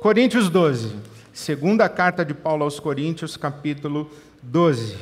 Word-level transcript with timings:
Coríntios 0.00 0.48
12. 0.48 0.94
Segunda 1.34 1.88
carta 1.88 2.24
de 2.24 2.32
Paulo 2.32 2.62
aos 2.62 2.78
Coríntios, 2.78 3.36
capítulo 3.36 4.08
12. 4.40 4.96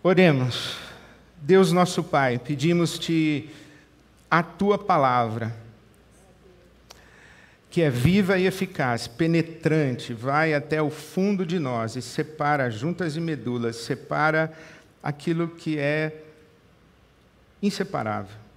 Oremos. 0.00 0.76
Deus 1.42 1.72
nosso 1.72 2.04
Pai, 2.04 2.38
pedimos-te 2.38 3.50
a 4.30 4.44
tua 4.44 4.78
palavra, 4.78 5.56
que 7.68 7.82
é 7.82 7.90
viva 7.90 8.38
e 8.38 8.46
eficaz, 8.46 9.08
penetrante, 9.08 10.14
vai 10.14 10.54
até 10.54 10.80
o 10.80 10.88
fundo 10.88 11.44
de 11.44 11.58
nós 11.58 11.96
e 11.96 12.02
separa 12.02 12.70
juntas 12.70 13.16
e 13.16 13.20
medulas, 13.20 13.74
separa 13.74 14.52
aquilo 15.02 15.48
que 15.48 15.76
é 15.78 16.22
inseparável. 17.60 18.47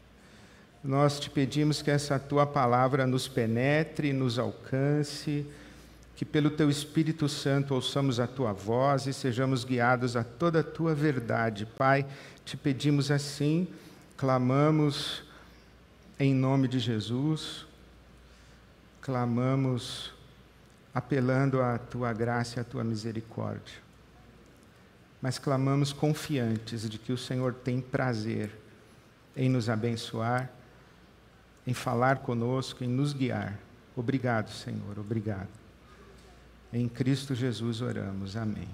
Nós 0.83 1.19
te 1.19 1.29
pedimos 1.29 1.81
que 1.83 1.91
essa 1.91 2.17
tua 2.17 2.47
palavra 2.47 3.05
nos 3.05 3.27
penetre, 3.27 4.11
nos 4.11 4.39
alcance, 4.39 5.45
que 6.15 6.25
pelo 6.25 6.49
teu 6.49 6.71
Espírito 6.71 7.29
Santo 7.29 7.75
ouçamos 7.75 8.19
a 8.19 8.25
tua 8.25 8.51
voz 8.51 9.05
e 9.05 9.13
sejamos 9.13 9.63
guiados 9.63 10.15
a 10.15 10.23
toda 10.23 10.61
a 10.61 10.63
tua 10.63 10.95
verdade. 10.95 11.67
Pai, 11.67 12.05
te 12.43 12.57
pedimos 12.57 13.11
assim, 13.11 13.67
clamamos 14.17 15.23
em 16.19 16.33
nome 16.33 16.67
de 16.67 16.79
Jesus, 16.79 17.67
clamamos 19.01 20.11
apelando 20.93 21.61
à 21.61 21.77
tua 21.77 22.11
graça 22.11 22.57
e 22.57 22.61
à 22.61 22.63
tua 22.63 22.83
misericórdia. 22.83 23.77
Mas 25.21 25.37
clamamos 25.37 25.93
confiantes 25.93 26.89
de 26.89 26.97
que 26.97 27.13
o 27.13 27.17
Senhor 27.17 27.53
tem 27.53 27.79
prazer 27.79 28.49
em 29.35 29.47
nos 29.47 29.69
abençoar 29.69 30.49
em 31.65 31.73
falar 31.73 32.17
conosco, 32.17 32.83
em 32.83 32.87
nos 32.87 33.13
guiar. 33.13 33.57
Obrigado, 33.95 34.49
Senhor, 34.49 34.97
obrigado. 34.97 35.49
Em 36.73 36.87
Cristo 36.87 37.35
Jesus 37.35 37.81
oramos. 37.81 38.35
Amém. 38.35 38.67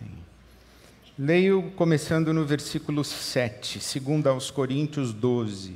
Amém. 0.00 0.18
Leio 1.18 1.72
começando 1.76 2.32
no 2.32 2.44
versículo 2.44 3.04
7, 3.04 3.80
segundo 3.80 4.28
aos 4.28 4.50
Coríntios 4.50 5.12
12. 5.12 5.74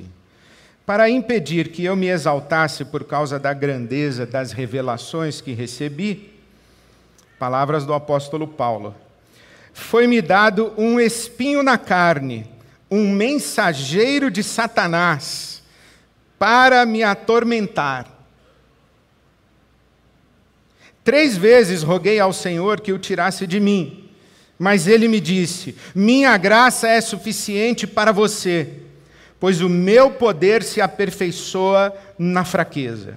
Para 0.85 1.09
impedir 1.09 1.69
que 1.69 1.83
eu 1.83 1.97
me 1.97 2.07
exaltasse 2.07 2.85
por 2.85 3.03
causa 3.03 3.37
da 3.37 3.53
grandeza 3.53 4.25
das 4.25 4.53
revelações 4.53 5.41
que 5.41 5.51
recebi, 5.51 6.33
palavras 7.37 7.85
do 7.85 7.93
apóstolo 7.93 8.47
Paulo, 8.47 8.95
foi-me 9.73 10.21
dado 10.21 10.73
um 10.77 10.97
espinho 10.97 11.61
na 11.61 11.77
carne, 11.77 12.49
um 12.89 13.11
mensageiro 13.11 14.31
de 14.31 14.41
Satanás 14.41 15.57
para 16.37 16.85
me 16.85 17.03
atormentar. 17.03 18.07
Três 21.03 21.37
vezes 21.37 21.83
roguei 21.83 22.19
ao 22.19 22.33
Senhor 22.33 22.81
que 22.81 22.91
o 22.91 22.99
tirasse 22.99 23.47
de 23.47 23.59
mim, 23.59 24.09
mas 24.59 24.87
ele 24.87 25.07
me 25.07 25.19
disse: 25.19 25.75
Minha 25.95 26.35
graça 26.37 26.87
é 26.87 26.99
suficiente 26.99 27.87
para 27.87 28.11
você, 28.11 28.67
pois 29.39 29.61
o 29.61 29.69
meu 29.69 30.11
poder 30.11 30.63
se 30.63 30.81
aperfeiçoa 30.81 31.93
na 32.19 32.43
fraqueza. 32.43 33.15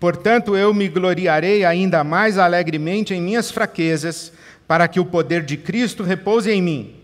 Portanto, 0.00 0.56
eu 0.56 0.74
me 0.74 0.88
gloriarei 0.88 1.64
ainda 1.64 2.02
mais 2.02 2.36
alegremente 2.36 3.14
em 3.14 3.22
minhas 3.22 3.50
fraquezas, 3.50 4.32
para 4.66 4.88
que 4.88 4.98
o 4.98 5.06
poder 5.06 5.42
de 5.42 5.56
Cristo 5.56 6.02
repouse 6.02 6.50
em 6.50 6.60
mim. 6.60 6.94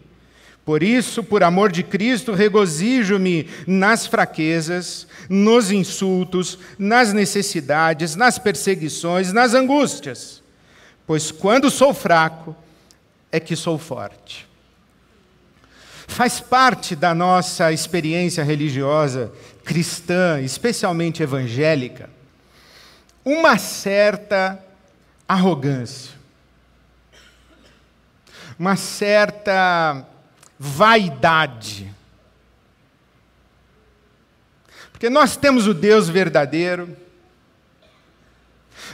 Por 0.65 0.83
isso, 0.83 1.25
por 1.25 1.43
amor 1.43 1.73
de 1.73 1.83
Cristo, 1.83 2.33
regozijo-me 2.33 3.49
nas 3.67 4.07
fraquezas, 4.07 5.07
nos 5.29 5.71
insultos, 5.71 6.59
nas 6.79 7.13
necessidades, 7.13 8.15
nas 8.15 8.39
perseguições, 8.39 9.33
nas 9.33 9.55
angústias. 9.55 10.43
Pois 11.07 11.31
quando 11.31 11.71
sou 11.71 11.95
fraco, 11.95 12.55
é 13.33 13.41
que 13.41 13.57
sou 13.57 13.79
forte. 13.79 14.49
Faz 16.07 16.41
parte 16.41 16.97
da 16.97 17.15
nossa 17.15 17.73
experiência 17.73 18.43
religiosa 18.43 19.33
cristã, 19.65 20.41
especialmente 20.41 21.23
evangélica, 21.23 22.11
uma 23.25 23.59
certa 23.59 24.59
arrogância, 25.29 26.13
uma 28.59 28.75
certa 28.75 30.05
vaidade. 30.63 31.91
Porque 34.93 35.09
nós 35.09 35.35
temos 35.35 35.67
o 35.67 35.73
Deus 35.73 36.11
verdadeiro, 36.11 36.95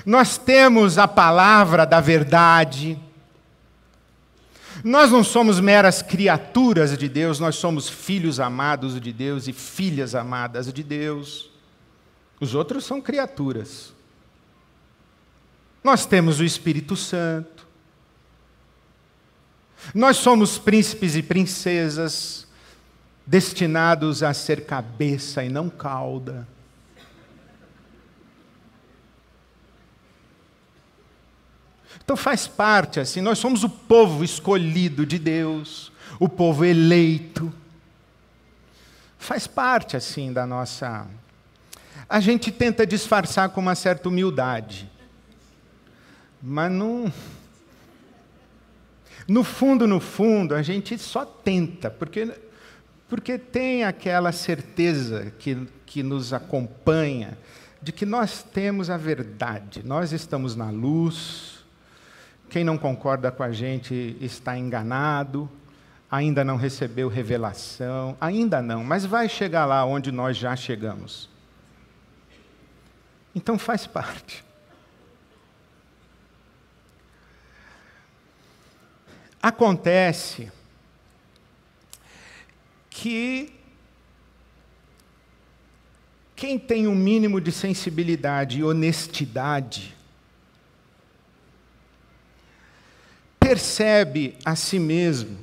nós 0.04 0.38
temos 0.38 0.96
a 0.96 1.08
palavra 1.08 1.84
da 1.84 2.00
verdade, 2.00 2.96
nós 4.84 5.10
não 5.10 5.24
somos 5.24 5.58
meras 5.58 6.02
criaturas 6.02 6.96
de 6.96 7.08
Deus, 7.08 7.40
nós 7.40 7.56
somos 7.56 7.88
filhos 7.88 8.38
amados 8.38 9.00
de 9.00 9.12
Deus 9.12 9.48
e 9.48 9.52
filhas 9.52 10.14
amadas 10.14 10.72
de 10.72 10.84
Deus. 10.84 11.50
Os 12.38 12.54
outros 12.54 12.84
são 12.84 13.00
criaturas. 13.00 13.92
Nós 15.82 16.06
temos 16.06 16.38
o 16.38 16.44
Espírito 16.44 16.94
Santo. 16.94 17.55
Nós 19.94 20.16
somos 20.16 20.58
príncipes 20.58 21.14
e 21.14 21.22
princesas 21.22 22.46
destinados 23.26 24.22
a 24.22 24.32
ser 24.32 24.64
cabeça 24.64 25.44
e 25.44 25.48
não 25.48 25.68
cauda. 25.68 26.46
Então 32.04 32.16
faz 32.16 32.46
parte 32.46 33.00
assim, 33.00 33.20
nós 33.20 33.38
somos 33.38 33.64
o 33.64 33.68
povo 33.68 34.22
escolhido 34.22 35.04
de 35.04 35.18
Deus, 35.18 35.90
o 36.20 36.28
povo 36.28 36.64
eleito. 36.64 37.52
Faz 39.18 39.46
parte 39.46 39.96
assim 39.96 40.32
da 40.32 40.46
nossa 40.46 41.08
a 42.08 42.20
gente 42.20 42.52
tenta 42.52 42.86
disfarçar 42.86 43.48
com 43.50 43.60
uma 43.60 43.74
certa 43.74 44.08
humildade. 44.08 44.90
Mas 46.40 46.70
não 46.70 47.12
no 49.28 49.42
fundo, 49.42 49.86
no 49.86 50.00
fundo, 50.00 50.54
a 50.54 50.62
gente 50.62 50.96
só 50.98 51.24
tenta, 51.24 51.90
porque, 51.90 52.32
porque 53.08 53.36
tem 53.38 53.82
aquela 53.82 54.30
certeza 54.30 55.32
que, 55.38 55.66
que 55.84 56.02
nos 56.02 56.32
acompanha 56.32 57.36
de 57.82 57.92
que 57.92 58.06
nós 58.06 58.42
temos 58.42 58.88
a 58.88 58.96
verdade, 58.96 59.82
nós 59.84 60.12
estamos 60.12 60.54
na 60.54 60.70
luz, 60.70 61.64
quem 62.48 62.62
não 62.62 62.78
concorda 62.78 63.32
com 63.32 63.42
a 63.42 63.50
gente 63.50 64.16
está 64.20 64.56
enganado, 64.56 65.50
ainda 66.10 66.44
não 66.44 66.56
recebeu 66.56 67.08
revelação, 67.08 68.16
ainda 68.20 68.62
não, 68.62 68.84
mas 68.84 69.04
vai 69.04 69.28
chegar 69.28 69.66
lá 69.66 69.84
onde 69.84 70.12
nós 70.12 70.36
já 70.36 70.54
chegamos. 70.54 71.28
Então 73.34 73.58
faz 73.58 73.86
parte. 73.86 74.45
Acontece 79.46 80.50
que 82.90 83.52
quem 86.34 86.58
tem 86.58 86.88
um 86.88 86.96
mínimo 86.96 87.40
de 87.40 87.52
sensibilidade 87.52 88.58
e 88.58 88.64
honestidade 88.64 89.94
percebe 93.38 94.36
a 94.44 94.56
si 94.56 94.80
mesmo 94.80 95.38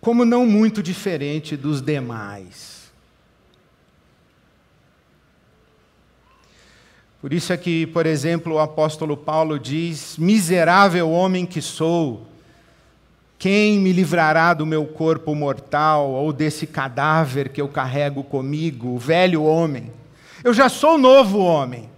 como 0.00 0.24
não 0.24 0.46
muito 0.46 0.80
diferente 0.80 1.56
dos 1.56 1.82
demais. 1.82 2.78
Por 7.20 7.32
isso 7.32 7.52
é 7.52 7.56
que, 7.56 7.86
por 7.88 8.06
exemplo, 8.06 8.54
o 8.54 8.58
apóstolo 8.60 9.16
Paulo 9.16 9.58
diz: 9.58 10.16
Miserável 10.16 11.10
homem 11.10 11.44
que 11.44 11.60
sou, 11.60 12.28
quem 13.38 13.78
me 13.78 13.92
livrará 13.92 14.52
do 14.52 14.66
meu 14.66 14.84
corpo 14.84 15.32
mortal 15.34 16.10
ou 16.10 16.32
desse 16.32 16.66
cadáver 16.66 17.50
que 17.50 17.60
eu 17.60 17.68
carrego 17.68 18.24
comigo, 18.24 18.88
o 18.88 18.98
velho 18.98 19.44
homem? 19.44 19.92
Eu 20.42 20.52
já 20.52 20.68
sou 20.68 20.98
novo 20.98 21.38
homem, 21.38 21.88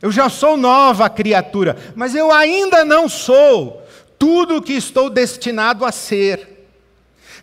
eu 0.00 0.12
já 0.12 0.28
sou 0.28 0.56
nova 0.56 1.10
criatura, 1.10 1.76
mas 1.96 2.14
eu 2.14 2.30
ainda 2.30 2.84
não 2.84 3.08
sou 3.08 3.82
tudo 4.16 4.56
o 4.56 4.62
que 4.62 4.74
estou 4.74 5.10
destinado 5.10 5.84
a 5.84 5.90
ser. 5.90 6.68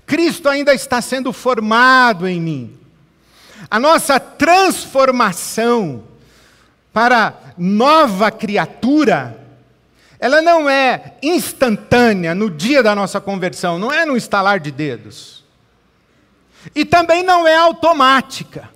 Cristo 0.06 0.48
ainda 0.48 0.74
está 0.74 1.02
sendo 1.02 1.34
formado 1.34 2.28
em 2.28 2.40
mim. 2.40 2.78
A 3.70 3.80
nossa 3.80 4.20
transformação, 4.20 6.04
para 6.94 7.34
nova 7.58 8.32
criatura, 8.32 9.43
ela 10.24 10.42
não 10.42 10.70
é 10.70 11.16
instantânea 11.22 12.34
no 12.34 12.50
dia 12.50 12.82
da 12.82 12.96
nossa 12.96 13.20
conversão, 13.20 13.78
não 13.78 13.92
é 13.92 14.06
no 14.06 14.16
estalar 14.16 14.58
de 14.58 14.72
dedos. 14.72 15.44
E 16.74 16.86
também 16.86 17.22
não 17.24 17.46
é 17.46 17.58
automática. 17.58 18.70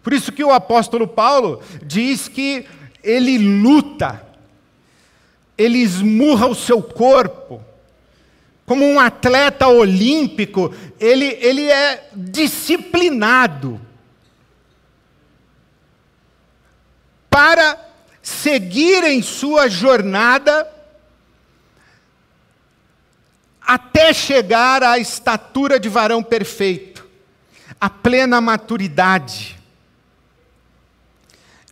Por 0.00 0.12
isso 0.12 0.30
que 0.30 0.44
o 0.44 0.52
apóstolo 0.52 1.08
Paulo 1.08 1.60
diz 1.82 2.28
que 2.28 2.68
ele 3.02 3.36
luta, 3.36 4.24
ele 5.58 5.78
esmurra 5.78 6.46
o 6.46 6.54
seu 6.54 6.80
corpo. 6.80 7.60
Como 8.64 8.84
um 8.84 9.00
atleta 9.00 9.66
olímpico, 9.66 10.72
ele, 11.00 11.36
ele 11.40 11.68
é 11.68 12.10
disciplinado 12.14 13.80
para 17.28 17.91
seguir 18.22 19.02
em 19.04 19.20
sua 19.20 19.68
jornada 19.68 20.70
até 23.60 24.12
chegar 24.12 24.82
à 24.82 24.98
estatura 24.98 25.80
de 25.80 25.88
varão 25.88 26.22
perfeito, 26.22 27.08
à 27.80 27.90
plena 27.90 28.40
maturidade. 28.40 29.58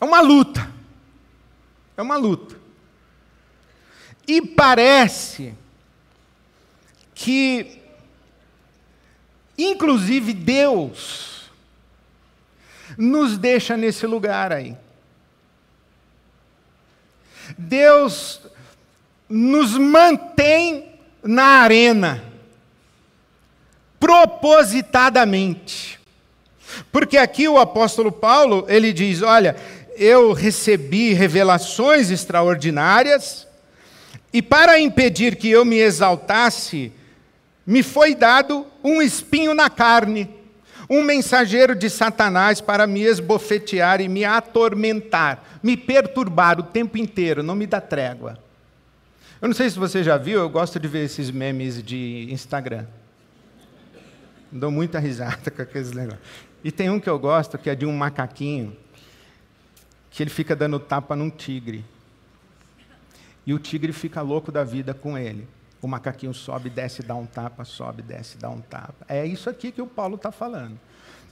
É 0.00 0.04
uma 0.04 0.20
luta. 0.20 0.70
É 1.96 2.02
uma 2.02 2.16
luta. 2.16 2.58
E 4.26 4.40
parece 4.40 5.54
que, 7.14 7.82
inclusive, 9.58 10.32
Deus 10.32 11.50
nos 12.96 13.36
deixa 13.36 13.76
nesse 13.76 14.06
lugar 14.06 14.52
aí. 14.52 14.76
Deus 17.60 18.40
nos 19.28 19.76
mantém 19.76 20.94
na 21.22 21.60
arena, 21.60 22.24
propositadamente. 23.98 26.00
Porque 26.90 27.18
aqui 27.18 27.48
o 27.48 27.58
apóstolo 27.58 28.10
Paulo, 28.10 28.64
ele 28.68 28.92
diz: 28.92 29.22
Olha, 29.22 29.56
eu 29.96 30.32
recebi 30.32 31.12
revelações 31.12 32.10
extraordinárias, 32.10 33.46
e 34.32 34.40
para 34.40 34.80
impedir 34.80 35.36
que 35.36 35.50
eu 35.50 35.64
me 35.64 35.76
exaltasse, 35.76 36.92
me 37.66 37.82
foi 37.82 38.14
dado 38.14 38.66
um 38.82 39.02
espinho 39.02 39.52
na 39.52 39.68
carne, 39.68 40.30
um 40.90 41.04
mensageiro 41.04 41.76
de 41.76 41.88
Satanás 41.88 42.60
para 42.60 42.84
me 42.84 43.02
esbofetear 43.02 44.00
e 44.00 44.08
me 44.08 44.24
atormentar, 44.24 45.60
me 45.62 45.76
perturbar 45.76 46.58
o 46.58 46.64
tempo 46.64 46.98
inteiro, 46.98 47.44
não 47.44 47.54
me 47.54 47.64
dá 47.64 47.80
trégua. 47.80 48.36
Eu 49.40 49.46
não 49.46 49.54
sei 49.54 49.70
se 49.70 49.78
você 49.78 50.02
já 50.02 50.18
viu, 50.18 50.40
eu 50.40 50.50
gosto 50.50 50.80
de 50.80 50.88
ver 50.88 51.04
esses 51.04 51.30
memes 51.30 51.80
de 51.80 52.26
Instagram. 52.30 52.86
Dou 54.50 54.72
muita 54.72 54.98
risada 54.98 55.48
com 55.48 55.62
aqueles 55.62 55.92
negócios. 55.92 56.20
E 56.64 56.72
tem 56.72 56.90
um 56.90 56.98
que 56.98 57.08
eu 57.08 57.18
gosto, 57.20 57.56
que 57.56 57.70
é 57.70 57.74
de 57.76 57.86
um 57.86 57.96
macaquinho, 57.96 58.76
que 60.10 60.24
ele 60.24 60.28
fica 60.28 60.56
dando 60.56 60.80
tapa 60.80 61.14
num 61.14 61.30
tigre. 61.30 61.84
E 63.46 63.54
o 63.54 63.60
tigre 63.60 63.92
fica 63.92 64.20
louco 64.22 64.50
da 64.50 64.64
vida 64.64 64.92
com 64.92 65.16
ele. 65.16 65.46
O 65.82 65.88
macaquinho 65.88 66.34
sobe, 66.34 66.68
desce, 66.68 67.02
dá 67.02 67.14
um 67.14 67.26
tapa, 67.26 67.64
sobe, 67.64 68.02
desce, 68.02 68.36
dá 68.36 68.50
um 68.50 68.60
tapa. 68.60 69.06
É 69.08 69.24
isso 69.24 69.48
aqui 69.48 69.72
que 69.72 69.80
o 69.80 69.86
Paulo 69.86 70.16
está 70.16 70.30
falando. 70.30 70.78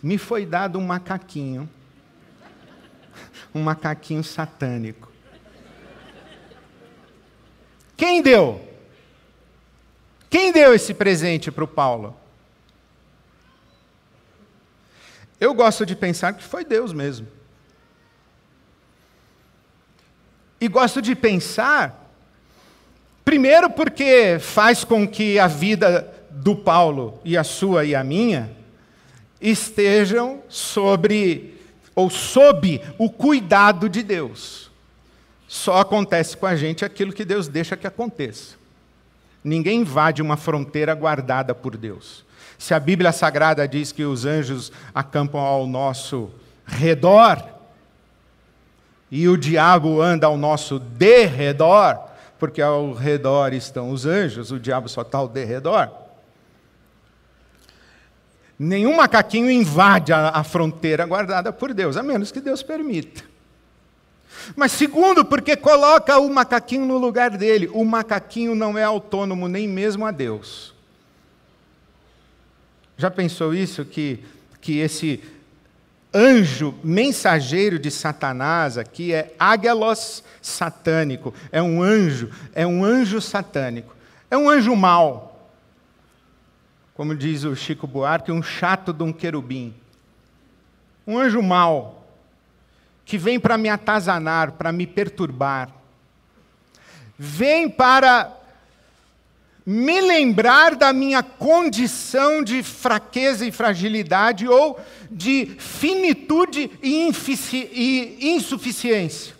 Me 0.02 0.16
foi 0.16 0.46
dado 0.46 0.78
um 0.78 0.86
macaquinho, 0.86 1.68
um 3.54 3.62
macaquinho 3.62 4.24
satânico. 4.24 5.12
Quem 7.96 8.22
deu? 8.22 8.66
Quem 10.30 10.52
deu 10.52 10.74
esse 10.74 10.94
presente 10.94 11.50
para 11.50 11.64
o 11.64 11.68
Paulo? 11.68 12.16
Eu 15.40 15.54
gosto 15.54 15.84
de 15.84 15.94
pensar 15.94 16.32
que 16.32 16.42
foi 16.42 16.64
Deus 16.64 16.92
mesmo. 16.92 17.26
E 20.60 20.68
gosto 20.68 21.00
de 21.00 21.14
pensar, 21.14 22.07
primeiro, 23.28 23.68
porque 23.68 24.38
faz 24.40 24.84
com 24.84 25.06
que 25.06 25.38
a 25.38 25.46
vida 25.46 26.10
do 26.30 26.56
Paulo 26.56 27.20
e 27.22 27.36
a 27.36 27.44
sua 27.44 27.84
e 27.84 27.94
a 27.94 28.02
minha 28.02 28.50
estejam 29.38 30.40
sobre 30.48 31.60
ou 31.94 32.08
sob 32.08 32.80
o 32.96 33.10
cuidado 33.10 33.86
de 33.86 34.02
Deus. 34.02 34.70
Só 35.46 35.76
acontece 35.76 36.38
com 36.38 36.46
a 36.46 36.56
gente 36.56 36.86
aquilo 36.86 37.12
que 37.12 37.22
Deus 37.22 37.48
deixa 37.48 37.76
que 37.76 37.86
aconteça. 37.86 38.56
Ninguém 39.44 39.82
invade 39.82 40.22
uma 40.22 40.38
fronteira 40.38 40.94
guardada 40.94 41.54
por 41.54 41.76
Deus. 41.76 42.24
Se 42.56 42.72
a 42.72 42.80
Bíblia 42.80 43.12
Sagrada 43.12 43.68
diz 43.68 43.92
que 43.92 44.04
os 44.04 44.24
anjos 44.24 44.72
acampam 44.94 45.42
ao 45.42 45.66
nosso 45.66 46.30
redor, 46.64 47.46
e 49.10 49.28
o 49.28 49.36
diabo 49.36 50.00
anda 50.00 50.26
ao 50.26 50.38
nosso 50.38 50.78
derredor, 50.78 52.07
porque 52.38 52.62
ao 52.62 52.92
redor 52.92 53.52
estão 53.52 53.90
os 53.90 54.06
anjos, 54.06 54.50
o 54.50 54.60
diabo 54.60 54.88
só 54.88 55.02
está 55.02 55.18
ao 55.18 55.28
derredor. 55.28 55.90
Nenhum 58.58 58.96
macaquinho 58.96 59.50
invade 59.50 60.12
a, 60.12 60.30
a 60.30 60.42
fronteira 60.42 61.06
guardada 61.06 61.52
por 61.52 61.72
Deus, 61.72 61.96
a 61.96 62.02
menos 62.02 62.32
que 62.32 62.40
Deus 62.40 62.62
permita. 62.62 63.22
Mas 64.56 64.72
segundo, 64.72 65.24
porque 65.24 65.56
coloca 65.56 66.18
o 66.18 66.28
macaquinho 66.28 66.86
no 66.86 66.98
lugar 66.98 67.36
dele. 67.36 67.68
O 67.72 67.84
macaquinho 67.84 68.54
não 68.54 68.76
é 68.76 68.82
autônomo 68.82 69.48
nem 69.48 69.68
mesmo 69.68 70.06
a 70.06 70.10
Deus. 70.10 70.74
Já 72.96 73.10
pensou 73.10 73.54
isso? 73.54 73.84
Que, 73.84 74.24
que 74.60 74.78
esse 74.78 75.22
anjo 76.18 76.74
mensageiro 76.82 77.78
de 77.78 77.90
Satanás 77.90 78.76
aqui 78.76 79.14
é 79.14 79.34
águelos 79.38 80.24
satânico. 80.42 81.32
É 81.52 81.62
um 81.62 81.82
anjo, 81.82 82.30
é 82.52 82.66
um 82.66 82.84
anjo 82.84 83.20
satânico. 83.20 83.94
É 84.30 84.36
um 84.36 84.50
anjo 84.50 84.74
mau. 84.74 85.50
Como 86.94 87.14
diz 87.14 87.44
o 87.44 87.54
Chico 87.54 87.86
Buarque, 87.86 88.32
um 88.32 88.42
chato 88.42 88.92
de 88.92 89.02
um 89.04 89.12
querubim. 89.12 89.72
Um 91.06 91.16
anjo 91.16 91.40
mau 91.40 92.06
que 93.04 93.16
vem 93.16 93.40
para 93.40 93.56
me 93.56 93.68
atazanar, 93.68 94.52
para 94.52 94.72
me 94.72 94.86
perturbar. 94.86 95.70
Vem 97.16 97.70
para 97.70 98.37
me 99.70 100.00
lembrar 100.00 100.74
da 100.76 100.94
minha 100.94 101.22
condição 101.22 102.42
de 102.42 102.62
fraqueza 102.62 103.44
e 103.44 103.52
fragilidade 103.52 104.48
ou 104.48 104.80
de 105.10 105.44
finitude 105.58 106.70
e, 106.82 107.06
insuficiência. 108.18 109.34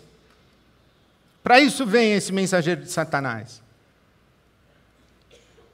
Para 1.41 1.59
isso 1.59 1.83
vem 1.83 2.13
esse 2.13 2.31
mensageiro 2.31 2.83
de 2.83 2.91
Satanás. 2.91 3.59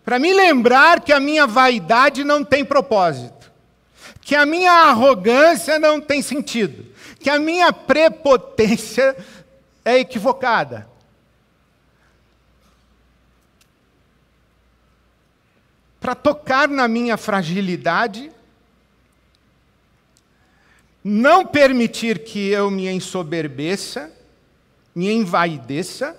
Para 0.05 0.17
me 0.19 0.33
lembrar 0.33 1.01
que 1.01 1.11
a 1.11 1.19
minha 1.19 1.45
vaidade 1.45 2.23
não 2.23 2.41
tem 2.41 2.63
propósito, 2.63 3.51
que 4.21 4.35
a 4.35 4.45
minha 4.45 4.71
arrogância 4.71 5.77
não 5.77 5.99
tem 5.99 6.21
sentido, 6.21 6.85
que 7.19 7.29
a 7.29 7.37
minha 7.37 7.73
prepotência 7.73 9.17
é 9.83 9.97
equivocada. 9.97 10.87
Para 16.05 16.13
tocar 16.13 16.67
na 16.67 16.87
minha 16.87 17.17
fragilidade, 17.17 18.31
não 21.03 21.43
permitir 21.43 22.19
que 22.19 22.49
eu 22.49 22.69
me 22.69 22.87
ensoberbeça, 22.87 24.11
me 24.93 25.11
envaideça, 25.11 26.15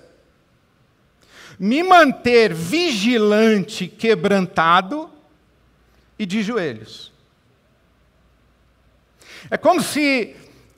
me 1.57 1.85
manter 1.85 2.52
vigilante, 2.52 3.87
quebrantado 3.87 5.09
e 6.19 6.26
de 6.26 6.43
joelhos. 6.43 7.12
É 9.49 9.57
como 9.57 9.81
se 9.81 10.35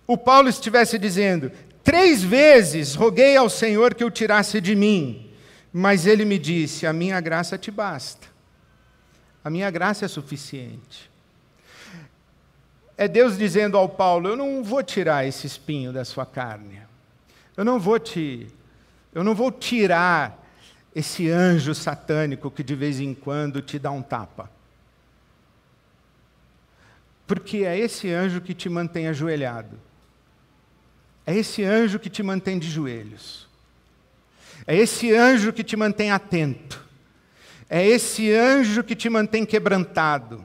o 0.07 0.19
Paulo 0.19 0.50
estivesse 0.50 0.99
dizendo: 0.99 1.50
Três 1.83 2.23
vezes 2.23 2.95
roguei 2.95 3.38
ao 3.38 3.49
Senhor 3.49 3.95
que 3.95 4.05
o 4.05 4.11
tirasse 4.11 4.61
de 4.61 4.75
mim, 4.75 5.31
mas 5.73 6.05
ele 6.05 6.27
me 6.27 6.38
disse: 6.38 6.87
A 6.87 6.93
minha 6.93 7.19
graça 7.23 7.57
te 7.57 7.71
basta, 7.71 8.28
a 9.49 9.50
minha 9.50 9.71
graça 9.71 10.05
é 10.05 10.09
suficiente. 10.09 11.11
É 12.99 13.09
Deus 13.09 13.38
dizendo 13.38 13.78
ao 13.78 13.88
Paulo: 13.88 14.28
Eu 14.28 14.37
não 14.37 14.62
vou 14.62 14.83
tirar 14.83 15.26
esse 15.26 15.47
espinho 15.47 15.90
da 15.90 16.05
sua 16.05 16.26
carne, 16.26 16.83
eu 17.57 17.64
não 17.64 17.81
vou 17.81 17.99
te, 17.99 18.47
eu 19.14 19.25
não 19.25 19.35
vou 19.35 19.50
tirar 19.50 20.47
esse 20.95 21.31
anjo 21.31 21.75
satânico 21.75 22.50
que 22.50 22.62
de 22.62 22.75
vez 22.75 23.00
em 23.00 23.14
quando 23.14 23.62
te 23.62 23.78
dá 23.78 23.90
um 23.90 24.02
tapa. 24.02 24.50
Porque 27.26 27.64
é 27.64 27.78
esse 27.78 28.12
anjo 28.12 28.43
que 28.43 28.52
te 28.52 28.69
mantém 28.69 29.09
ajoelhado. 29.09 29.81
É 31.26 31.35
esse 31.35 31.64
anjo 31.64 31.99
que 31.99 32.11
te 32.11 32.23
mantém 32.23 32.59
de 32.59 32.71
joelhos. 32.71 33.49
É 34.67 34.76
esse 34.76 35.14
anjo 35.14 35.55
que 35.55 35.64
te 35.64 35.75
mantém 35.75 36.11
atento. 36.11 36.88
É 37.69 37.87
esse 37.87 38.33
anjo 38.33 38.83
que 38.83 38.97
te 38.97 39.11
mantém 39.11 39.45
quebrantado. 39.45 40.45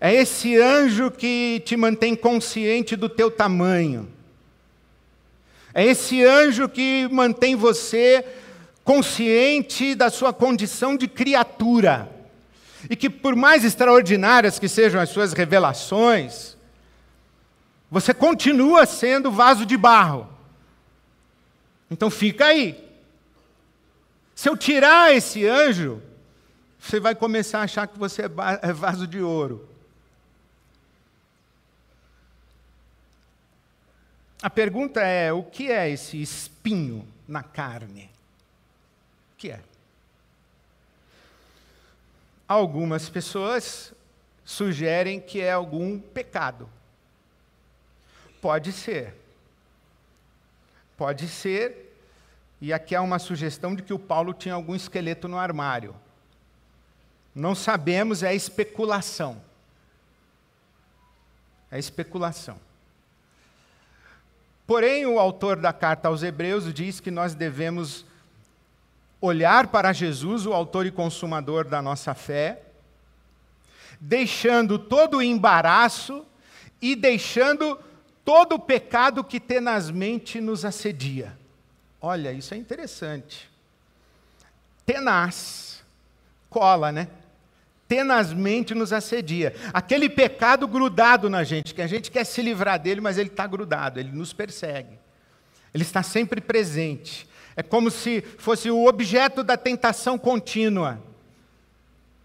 É 0.00 0.12
esse 0.12 0.56
anjo 0.56 1.10
que 1.10 1.62
te 1.64 1.76
mantém 1.76 2.14
consciente 2.14 2.96
do 2.96 3.08
teu 3.08 3.30
tamanho. 3.30 4.08
É 5.72 5.84
esse 5.84 6.24
anjo 6.24 6.68
que 6.68 7.08
mantém 7.10 7.54
você 7.54 8.24
consciente 8.82 9.94
da 9.94 10.10
sua 10.10 10.32
condição 10.32 10.96
de 10.96 11.06
criatura. 11.06 12.10
E 12.88 12.96
que, 12.96 13.08
por 13.08 13.36
mais 13.36 13.64
extraordinárias 13.64 14.58
que 14.58 14.68
sejam 14.68 15.00
as 15.00 15.10
suas 15.10 15.32
revelações, 15.32 16.56
você 17.90 18.14
continua 18.14 18.86
sendo 18.86 19.30
vaso 19.30 19.66
de 19.66 19.76
barro. 19.76 20.28
Então 21.90 22.10
fica 22.10 22.46
aí. 22.46 22.89
Se 24.40 24.48
eu 24.48 24.56
tirar 24.56 25.14
esse 25.14 25.46
anjo, 25.46 26.02
você 26.78 26.98
vai 26.98 27.14
começar 27.14 27.58
a 27.58 27.64
achar 27.64 27.86
que 27.86 27.98
você 27.98 28.22
é, 28.22 28.28
é 28.62 28.72
vaso 28.72 29.06
de 29.06 29.20
ouro. 29.20 29.68
A 34.40 34.48
pergunta 34.48 35.02
é: 35.02 35.30
o 35.30 35.42
que 35.42 35.70
é 35.70 35.90
esse 35.90 36.22
espinho 36.22 37.06
na 37.28 37.42
carne? 37.42 38.10
O 39.34 39.36
que 39.36 39.50
é? 39.50 39.60
Algumas 42.48 43.10
pessoas 43.10 43.92
sugerem 44.42 45.20
que 45.20 45.38
é 45.42 45.52
algum 45.52 46.00
pecado. 46.00 46.66
Pode 48.40 48.72
ser. 48.72 49.14
Pode 50.96 51.28
ser. 51.28 51.89
E 52.60 52.72
aqui 52.72 52.94
há 52.94 53.00
uma 53.00 53.18
sugestão 53.18 53.74
de 53.74 53.82
que 53.82 53.92
o 53.92 53.98
Paulo 53.98 54.34
tinha 54.34 54.54
algum 54.54 54.74
esqueleto 54.74 55.26
no 55.26 55.38
armário. 55.38 55.94
Não 57.34 57.54
sabemos, 57.54 58.22
é 58.22 58.34
especulação. 58.34 59.40
É 61.70 61.78
especulação. 61.78 62.58
Porém, 64.66 65.06
o 65.06 65.18
autor 65.18 65.56
da 65.56 65.72
carta 65.72 66.08
aos 66.08 66.22
Hebreus 66.22 66.72
diz 66.72 67.00
que 67.00 67.10
nós 67.10 67.34
devemos 67.34 68.04
olhar 69.20 69.68
para 69.68 69.92
Jesus, 69.92 70.46
o 70.46 70.52
autor 70.52 70.86
e 70.86 70.90
consumador 70.90 71.66
da 71.66 71.80
nossa 71.80 72.14
fé, 72.14 72.62
deixando 74.00 74.78
todo 74.78 75.18
o 75.18 75.22
embaraço 75.22 76.24
e 76.80 76.94
deixando 76.94 77.78
todo 78.24 78.54
o 78.54 78.58
pecado 78.58 79.24
que 79.24 79.40
tenazmente 79.40 80.40
nos 80.40 80.64
assedia. 80.64 81.39
Olha, 82.00 82.32
isso 82.32 82.54
é 82.54 82.56
interessante. 82.56 83.50
Tenaz, 84.86 85.82
cola, 86.48 86.90
né? 86.90 87.08
tenazmente 87.90 88.72
nos 88.72 88.92
assedia. 88.92 89.52
Aquele 89.74 90.08
pecado 90.08 90.68
grudado 90.68 91.28
na 91.28 91.42
gente, 91.42 91.74
que 91.74 91.82
a 91.82 91.88
gente 91.88 92.08
quer 92.08 92.22
se 92.22 92.40
livrar 92.40 92.78
dele, 92.78 93.00
mas 93.00 93.18
ele 93.18 93.30
está 93.30 93.44
grudado, 93.48 93.98
ele 93.98 94.12
nos 94.12 94.32
persegue. 94.32 94.96
Ele 95.74 95.82
está 95.82 96.00
sempre 96.00 96.40
presente. 96.40 97.28
É 97.56 97.64
como 97.64 97.90
se 97.90 98.20
fosse 98.38 98.70
o 98.70 98.86
objeto 98.86 99.42
da 99.42 99.56
tentação 99.56 100.16
contínua. 100.16 101.02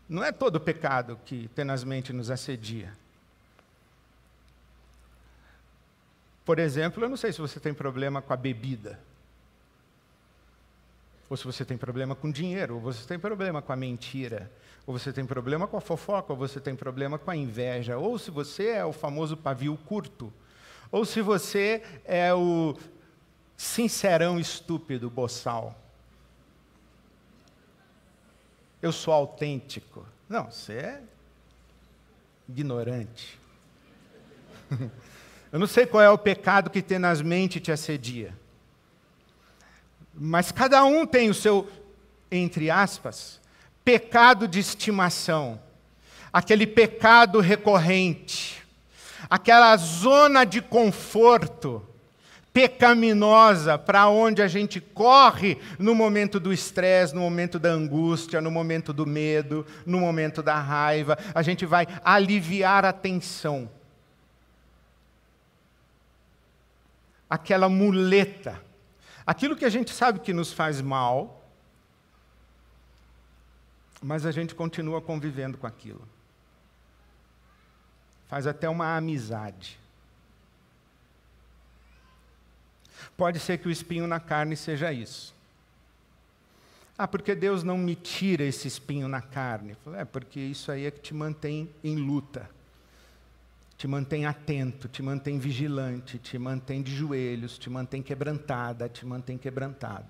Não 0.07 0.23
é 0.23 0.31
todo 0.31 0.59
pecado 0.59 1.19
que 1.25 1.49
tenazmente 1.55 2.13
nos 2.13 2.29
assedia. 2.29 2.93
Por 6.45 6.59
exemplo, 6.59 7.03
eu 7.03 7.09
não 7.09 7.17
sei 7.17 7.33
se 7.33 7.41
você 7.41 7.59
tem 7.59 7.73
problema 7.73 8.21
com 8.21 8.31
a 8.31 8.37
bebida. 8.37 8.99
Ou 11.29 11.35
se 11.35 11.43
você 11.43 11.65
tem 11.65 11.77
problema 11.77 12.15
com 12.15 12.31
dinheiro, 12.31 12.75
ou 12.75 12.81
você 12.81 13.07
tem 13.07 13.17
problema 13.17 13.61
com 13.61 13.71
a 13.71 13.75
mentira, 13.75 14.51
ou 14.85 14.97
você 14.97 15.11
tem 15.11 15.25
problema 15.25 15.67
com 15.67 15.77
a 15.77 15.81
fofoca, 15.81 16.33
ou 16.33 16.37
você 16.37 16.59
tem 16.59 16.75
problema 16.75 17.17
com 17.17 17.31
a 17.31 17.35
inveja, 17.35 17.97
ou 17.97 18.19
se 18.19 18.29
você 18.29 18.67
é 18.67 18.85
o 18.85 18.93
famoso 18.93 19.35
pavio 19.35 19.77
curto, 19.85 20.31
ou 20.91 21.03
se 21.03 21.21
você 21.21 21.81
é 22.05 22.33
o 22.33 22.77
sincerão 23.57 24.39
estúpido, 24.39 25.09
boçal. 25.09 25.75
Eu 28.81 28.91
sou 28.91 29.13
autêntico. 29.13 30.05
Não, 30.29 30.51
você 30.51 30.73
é 30.73 31.01
ignorante. 32.47 33.39
Eu 35.51 35.59
não 35.59 35.67
sei 35.67 35.85
qual 35.85 36.03
é 36.03 36.09
o 36.09 36.17
pecado 36.17 36.69
que 36.69 36.81
tenazmente 36.81 37.59
te 37.59 37.71
assedia. 37.71 38.33
Mas 40.17 40.51
cada 40.51 40.83
um 40.85 41.05
tem 41.05 41.29
o 41.29 41.33
seu, 41.33 41.69
entre 42.31 42.71
aspas, 42.71 43.41
pecado 43.83 44.47
de 44.47 44.59
estimação, 44.59 45.59
aquele 46.31 46.65
pecado 46.65 47.39
recorrente, 47.39 48.63
aquela 49.29 49.75
zona 49.77 50.45
de 50.45 50.61
conforto 50.61 51.85
pecaminosa 52.55 53.77
para 53.77 54.07
onde 54.07 54.41
a 54.41 54.47
gente 54.47 54.79
corre 54.79 55.57
no 55.77 55.93
momento 55.93 56.39
do 56.39 56.53
estresse, 56.53 57.13
no 57.13 57.19
momento 57.19 57.59
da 57.59 57.67
angústia, 57.67 58.39
no 58.39 58.49
momento 58.49 58.93
do 58.93 59.05
medo, 59.05 59.67
no 59.85 59.99
momento 59.99 60.41
da 60.41 60.57
raiva, 60.57 61.17
a 61.33 61.41
gente 61.41 61.65
vai 61.65 61.85
aliviar 62.01 62.85
a 62.85 62.93
tensão. 62.93 63.69
Aquela 67.29 67.67
muleta, 67.67 68.63
aquilo 69.25 69.55
que 69.55 69.65
a 69.65 69.69
gente 69.69 69.91
sabe 69.91 70.19
que 70.19 70.33
nos 70.33 70.51
faz 70.51 70.81
mal, 70.81 71.43
mas 74.01 74.25
a 74.25 74.31
gente 74.31 74.53
continua 74.53 75.01
convivendo 75.01 75.57
com 75.57 75.65
aquilo. 75.65 76.07
Faz 78.27 78.45
até 78.47 78.67
uma 78.69 78.95
amizade. 78.95 79.79
Pode 83.17 83.39
ser 83.39 83.57
que 83.57 83.67
o 83.67 83.71
espinho 83.71 84.07
na 84.07 84.19
carne 84.19 84.55
seja 84.55 84.91
isso. 84.91 85.33
Ah, 86.97 87.07
porque 87.07 87.35
Deus 87.35 87.63
não 87.63 87.77
me 87.77 87.95
tira 87.95 88.43
esse 88.43 88.67
espinho 88.67 89.07
na 89.07 89.21
carne? 89.21 89.75
É, 89.95 90.05
porque 90.05 90.39
isso 90.39 90.71
aí 90.71 90.85
é 90.85 90.91
que 90.91 90.99
te 90.99 91.13
mantém 91.13 91.69
em 91.83 91.95
luta, 91.95 92.49
te 93.77 93.87
mantém 93.87 94.25
atento, 94.25 94.87
te 94.87 95.01
mantém 95.01 95.37
vigilante, 95.37 96.17
te 96.17 96.37
mantém 96.37 96.81
de 96.81 96.95
joelhos, 96.95 97.57
te 97.57 97.69
mantém 97.69 98.01
quebrantada, 98.01 98.87
te 98.87 99.05
mantém 99.05 99.37
quebrantado. 99.37 100.07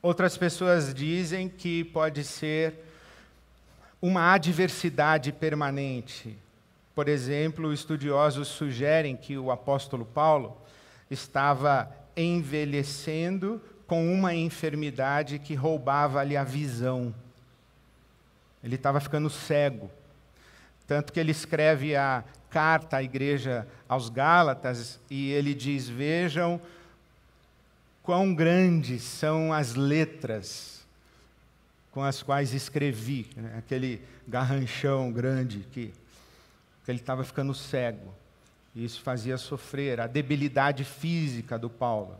Outras 0.00 0.36
pessoas 0.36 0.92
dizem 0.92 1.48
que 1.48 1.82
pode 1.84 2.22
ser 2.24 2.74
uma 4.00 4.34
adversidade 4.34 5.32
permanente. 5.32 6.36
Por 6.94 7.08
exemplo, 7.08 7.72
estudiosos 7.72 8.48
sugerem 8.48 9.16
que 9.16 9.38
o 9.38 9.50
apóstolo 9.50 10.04
Paulo 10.04 10.56
estava 11.10 11.90
envelhecendo 12.16 13.60
com 13.86 14.12
uma 14.12 14.34
enfermidade 14.34 15.38
que 15.38 15.54
roubava-lhe 15.54 16.36
a 16.36 16.44
visão. 16.44 17.14
Ele 18.62 18.76
estava 18.76 19.00
ficando 19.00 19.28
cego. 19.28 19.90
Tanto 20.86 21.12
que 21.12 21.20
ele 21.20 21.30
escreve 21.30 21.96
a 21.96 22.24
carta 22.50 22.98
à 22.98 23.02
igreja 23.02 23.66
aos 23.88 24.08
Gálatas 24.08 25.00
e 25.10 25.30
ele 25.30 25.54
diz: 25.54 25.88
Vejam 25.88 26.60
quão 28.02 28.34
grandes 28.34 29.02
são 29.02 29.52
as 29.52 29.74
letras 29.74 30.84
com 31.90 32.02
as 32.02 32.22
quais 32.22 32.52
escrevi, 32.52 33.30
né? 33.36 33.54
aquele 33.56 34.02
garranchão 34.26 35.12
grande 35.12 35.60
que, 35.70 35.92
que 36.84 36.90
ele 36.90 36.98
estava 36.98 37.22
ficando 37.22 37.54
cego. 37.54 38.12
Isso 38.74 39.00
fazia 39.00 39.38
sofrer 39.38 40.00
a 40.00 40.08
debilidade 40.08 40.84
física 40.84 41.56
do 41.56 41.70
Paulo. 41.70 42.16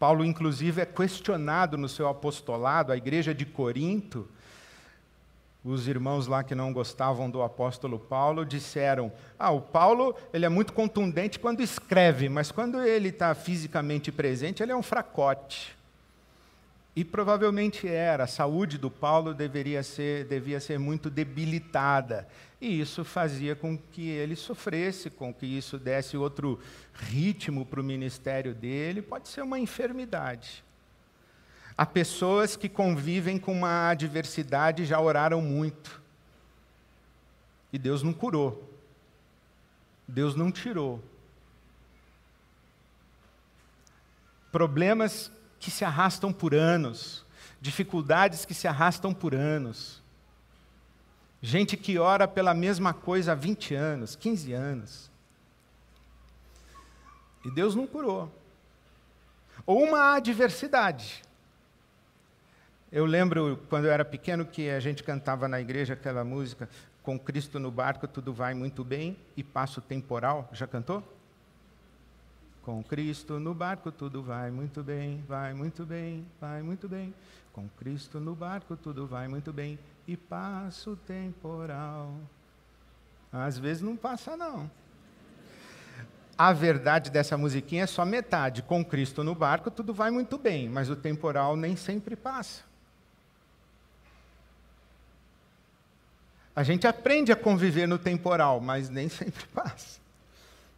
Paulo, 0.00 0.24
inclusive, 0.24 0.80
é 0.80 0.84
questionado 0.84 1.78
no 1.78 1.88
seu 1.88 2.08
apostolado, 2.08 2.90
a 2.90 2.96
igreja 2.96 3.32
de 3.32 3.46
Corinto, 3.46 4.28
os 5.64 5.86
irmãos 5.86 6.26
lá 6.26 6.42
que 6.42 6.54
não 6.54 6.72
gostavam 6.72 7.30
do 7.30 7.42
apóstolo 7.42 7.98
Paulo 7.98 8.44
disseram: 8.44 9.12
Ah, 9.38 9.50
o 9.50 9.60
Paulo 9.60 10.14
ele 10.32 10.44
é 10.44 10.48
muito 10.48 10.72
contundente 10.72 11.38
quando 11.38 11.62
escreve, 11.62 12.28
mas 12.28 12.50
quando 12.50 12.82
ele 12.82 13.10
está 13.10 13.34
fisicamente 13.34 14.10
presente, 14.10 14.62
ele 14.62 14.72
é 14.72 14.76
um 14.76 14.82
fracote. 14.82 15.76
E 16.94 17.04
provavelmente 17.04 17.88
era. 17.88 18.24
A 18.24 18.26
saúde 18.26 18.76
do 18.76 18.90
Paulo 18.90 19.32
deveria 19.32 19.82
ser, 19.82 20.26
devia 20.26 20.60
ser 20.60 20.78
muito 20.78 21.08
debilitada. 21.08 22.28
E 22.60 22.80
isso 22.80 23.02
fazia 23.02 23.56
com 23.56 23.78
que 23.78 24.08
ele 24.08 24.36
sofresse, 24.36 25.08
com 25.08 25.32
que 25.32 25.46
isso 25.46 25.78
desse 25.78 26.16
outro 26.16 26.60
ritmo 26.92 27.64
para 27.64 27.80
o 27.80 27.84
ministério 27.84 28.54
dele. 28.54 29.00
Pode 29.00 29.28
ser 29.28 29.42
uma 29.42 29.58
enfermidade. 29.58 30.62
Há 31.76 31.86
pessoas 31.86 32.56
que 32.56 32.68
convivem 32.68 33.38
com 33.38 33.52
uma 33.52 33.90
adversidade 33.90 34.82
e 34.82 34.86
já 34.86 35.00
oraram 35.00 35.40
muito. 35.40 36.00
E 37.72 37.78
Deus 37.78 38.02
não 38.02 38.12
curou. 38.12 38.70
Deus 40.06 40.34
não 40.34 40.52
tirou. 40.52 41.02
Problemas 44.50 45.30
que 45.58 45.70
se 45.70 45.84
arrastam 45.84 46.32
por 46.32 46.54
anos, 46.54 47.24
dificuldades 47.60 48.44
que 48.44 48.52
se 48.52 48.68
arrastam 48.68 49.14
por 49.14 49.34
anos. 49.34 50.02
Gente 51.40 51.76
que 51.76 51.98
ora 51.98 52.28
pela 52.28 52.52
mesma 52.52 52.92
coisa 52.92 53.32
há 53.32 53.34
20 53.34 53.74
anos, 53.74 54.14
15 54.14 54.52
anos. 54.52 55.10
E 57.44 57.50
Deus 57.50 57.74
não 57.74 57.86
curou. 57.86 58.32
Ou 59.64 59.82
uma 59.82 60.14
adversidade. 60.14 61.22
Eu 62.92 63.06
lembro 63.06 63.58
quando 63.70 63.86
eu 63.86 63.90
era 63.90 64.04
pequeno 64.04 64.44
que 64.44 64.68
a 64.68 64.78
gente 64.78 65.02
cantava 65.02 65.48
na 65.48 65.58
igreja 65.58 65.94
aquela 65.94 66.22
música 66.22 66.68
Com 67.02 67.18
Cristo 67.18 67.58
no 67.58 67.70
barco 67.70 68.06
tudo 68.06 68.32
vai 68.32 68.54
muito 68.54 68.84
bem 68.84 69.16
e 69.36 69.42
passo 69.42 69.80
temporal. 69.80 70.48
Já 70.52 70.66
cantou? 70.66 71.02
Com 72.62 72.84
Cristo 72.84 73.40
no 73.40 73.52
barco 73.54 73.90
tudo 73.90 74.22
vai 74.22 74.50
muito 74.50 74.84
bem, 74.84 75.24
vai 75.26 75.52
muito 75.52 75.84
bem, 75.84 76.24
vai 76.40 76.62
muito 76.62 76.86
bem. 76.88 77.12
Com 77.52 77.68
Cristo 77.70 78.20
no 78.20 78.36
barco 78.36 78.76
tudo 78.76 79.06
vai 79.06 79.26
muito 79.26 79.52
bem 79.52 79.78
e 80.06 80.16
passo 80.16 80.94
temporal. 81.06 82.14
Às 83.32 83.58
vezes 83.58 83.82
não 83.82 83.96
passa 83.96 84.36
não. 84.36 84.70
A 86.38 86.52
verdade 86.52 87.10
dessa 87.10 87.36
musiquinha 87.36 87.84
é 87.84 87.86
só 87.86 88.04
metade. 88.04 88.62
Com 88.62 88.84
Cristo 88.84 89.24
no 89.24 89.34
barco 89.34 89.70
tudo 89.70 89.92
vai 89.92 90.10
muito 90.10 90.38
bem, 90.38 90.68
mas 90.68 90.88
o 90.88 90.94
temporal 90.94 91.56
nem 91.56 91.74
sempre 91.74 92.14
passa. 92.14 92.70
A 96.54 96.62
gente 96.62 96.86
aprende 96.86 97.32
a 97.32 97.36
conviver 97.36 97.86
no 97.86 97.98
temporal, 97.98 98.60
mas 98.60 98.88
nem 98.88 99.08
sempre 99.08 99.46
passa. 99.54 100.00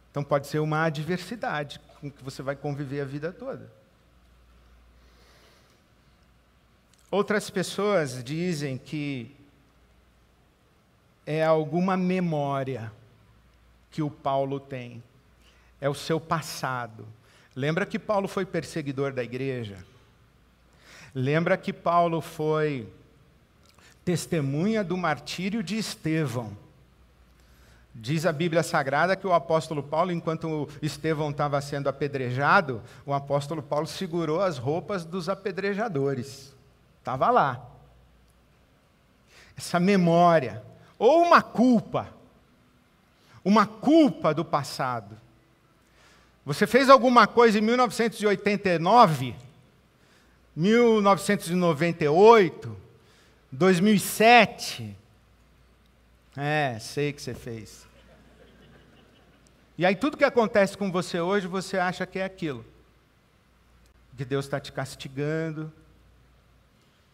Então 0.09 0.23
pode 0.23 0.47
ser 0.47 0.59
uma 0.59 0.83
adversidade 0.83 1.79
com 1.99 2.09
que 2.09 2.23
você 2.23 2.41
vai 2.41 2.55
conviver 2.55 3.01
a 3.01 3.05
vida 3.05 3.31
toda. 3.31 3.69
Outras 7.11 7.49
pessoas 7.49 8.23
dizem 8.23 8.77
que 8.77 9.35
é 11.25 11.43
alguma 11.43 11.97
memória 11.97 12.91
que 13.91 14.01
o 14.01 14.09
Paulo 14.09 14.59
tem, 14.59 15.03
é 15.81 15.89
o 15.89 15.93
seu 15.93 16.19
passado. 16.19 17.05
Lembra 17.55 17.85
que 17.85 17.97
Paulo 17.97 18.27
foi 18.27 18.45
perseguidor 18.45 19.13
da 19.13 19.23
igreja? 19.23 19.77
Lembra 21.13 21.57
que 21.57 21.71
Paulo 21.71 22.19
foi 22.19 22.87
testemunha 24.05 24.83
do 24.83 24.95
martírio 24.95 25.63
de 25.63 25.77
Estevão? 25.77 26.55
Diz 27.97 28.25
a 28.25 28.31
Bíblia 28.31 28.61
Sagrada 28.61 29.15
que 29.15 29.25
o 29.25 29.33
apóstolo 29.33 29.81
Paulo, 29.81 30.11
enquanto 30.11 30.67
Estevão 30.81 31.31
estava 31.31 31.61
sendo 31.61 31.89
apedrejado, 31.89 32.81
o 33.05 33.13
apóstolo 33.13 33.63
Paulo 33.63 33.87
segurou 33.87 34.41
as 34.41 34.57
roupas 34.57 35.05
dos 35.05 35.29
apedrejadores. 35.29 36.53
Estava 36.99 37.31
lá. 37.31 37.65
Essa 39.57 39.79
memória, 39.79 40.61
ou 40.99 41.21
uma 41.21 41.41
culpa, 41.41 42.09
uma 43.45 43.65
culpa 43.65 44.33
do 44.33 44.43
passado. 44.43 45.17
Você 46.45 46.67
fez 46.67 46.89
alguma 46.89 47.25
coisa 47.25 47.57
em 47.57 47.61
1989, 47.61 49.33
1998, 50.53 52.75
2007? 53.55 54.95
É, 56.35 56.77
sei 56.79 57.13
que 57.13 57.21
você 57.21 57.33
fez. 57.33 57.87
E 59.77 59.85
aí 59.85 59.95
tudo 59.95 60.17
que 60.17 60.23
acontece 60.23 60.77
com 60.77 60.91
você 60.91 61.19
hoje, 61.19 61.47
você 61.47 61.77
acha 61.77 62.05
que 62.05 62.19
é 62.19 62.25
aquilo. 62.25 62.65
Que 64.17 64.25
Deus 64.25 64.45
está 64.45 64.59
te 64.59 64.71
castigando. 64.71 65.71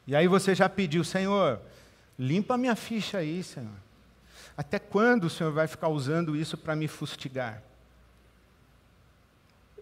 E 0.07 0.15
aí 0.15 0.27
você 0.27 0.55
já 0.55 0.67
pediu, 0.67 1.03
Senhor, 1.03 1.61
limpa 2.17 2.57
minha 2.57 2.75
ficha 2.75 3.19
aí, 3.19 3.43
Senhor. 3.43 3.69
Até 4.57 4.79
quando 4.79 5.25
o 5.25 5.29
Senhor 5.29 5.53
vai 5.53 5.67
ficar 5.67 5.89
usando 5.89 6.35
isso 6.35 6.57
para 6.57 6.75
me 6.75 6.87
fustigar? 6.87 7.61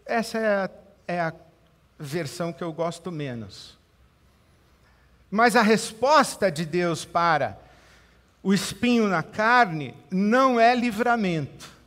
Essa 0.06 0.38
é 0.38 0.56
a, 0.56 0.70
é 1.08 1.20
a 1.22 1.34
versão 1.98 2.52
que 2.52 2.64
eu 2.64 2.74
gosto 2.74 3.12
menos. 3.12 3.79
Mas 5.30 5.56
a 5.56 5.62
resposta 5.62 6.52
de 6.52 6.66
Deus 6.66 7.06
para 7.06 7.60
o 8.42 8.54
espinho 8.54 9.08
na 9.08 9.22
carne 9.22 9.94
não 10.10 10.60
é 10.60 10.76
livramento 10.76 11.80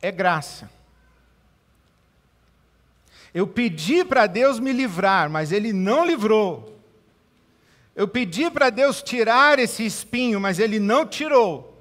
é 0.00 0.10
graça. 0.10 0.70
Eu 3.34 3.46
pedi 3.46 4.04
para 4.04 4.26
Deus 4.26 4.58
me 4.58 4.72
livrar, 4.72 5.28
mas 5.28 5.52
Ele 5.52 5.72
não 5.72 6.04
livrou. 6.04 6.80
Eu 7.94 8.08
pedi 8.08 8.50
para 8.50 8.70
Deus 8.70 9.02
tirar 9.02 9.58
esse 9.58 9.84
espinho, 9.84 10.40
mas 10.40 10.58
Ele 10.58 10.78
não 10.78 11.04
tirou. 11.04 11.76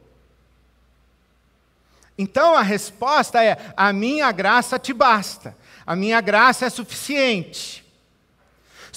Então 2.18 2.56
a 2.56 2.62
resposta 2.62 3.44
é: 3.44 3.58
a 3.78 3.94
minha 3.94 4.32
graça 4.32 4.78
te 4.78 4.92
basta, 4.92 5.56
a 5.86 5.96
minha 5.96 6.20
graça 6.20 6.66
é 6.66 6.70
suficiente. 6.70 7.86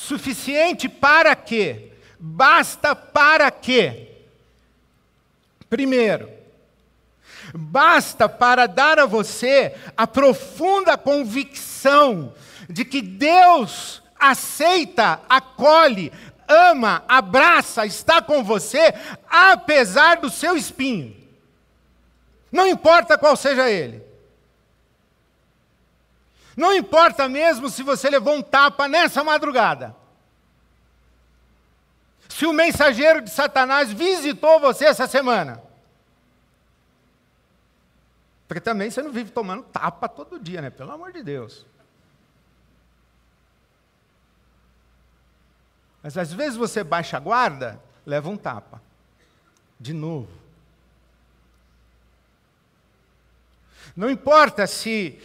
Suficiente 0.00 0.88
para 0.88 1.36
quê? 1.36 1.92
Basta 2.18 2.96
para 2.96 3.50
quê? 3.50 4.08
Primeiro, 5.68 6.30
basta 7.54 8.26
para 8.26 8.66
dar 8.66 8.98
a 8.98 9.04
você 9.04 9.74
a 9.94 10.06
profunda 10.06 10.96
convicção 10.96 12.34
de 12.68 12.82
que 12.82 13.02
Deus 13.02 14.02
aceita, 14.18 15.20
acolhe, 15.28 16.10
ama, 16.48 17.04
abraça, 17.06 17.84
está 17.84 18.22
com 18.22 18.42
você, 18.42 18.94
apesar 19.28 20.16
do 20.16 20.30
seu 20.30 20.56
espinho. 20.56 21.14
Não 22.50 22.66
importa 22.66 23.18
qual 23.18 23.36
seja 23.36 23.70
ele. 23.70 24.02
Não 26.60 26.74
importa 26.74 27.26
mesmo 27.26 27.70
se 27.70 27.82
você 27.82 28.10
levou 28.10 28.34
um 28.34 28.42
tapa 28.42 28.86
nessa 28.86 29.24
madrugada. 29.24 29.96
Se 32.28 32.44
o 32.44 32.52
mensageiro 32.52 33.22
de 33.22 33.30
Satanás 33.30 33.90
visitou 33.90 34.60
você 34.60 34.84
essa 34.84 35.06
semana. 35.06 35.62
Porque 38.46 38.60
também 38.60 38.90
você 38.90 39.00
não 39.00 39.10
vive 39.10 39.30
tomando 39.30 39.62
tapa 39.62 40.06
todo 40.06 40.38
dia, 40.38 40.60
né? 40.60 40.68
Pelo 40.68 40.92
amor 40.92 41.12
de 41.12 41.22
Deus. 41.22 41.64
Mas 46.02 46.18
às 46.18 46.30
vezes 46.30 46.58
você 46.58 46.84
baixa 46.84 47.16
a 47.16 47.20
guarda, 47.20 47.82
leva 48.04 48.28
um 48.28 48.36
tapa. 48.36 48.82
De 49.80 49.94
novo. 49.94 50.28
Não 53.96 54.10
importa 54.10 54.66
se 54.66 55.18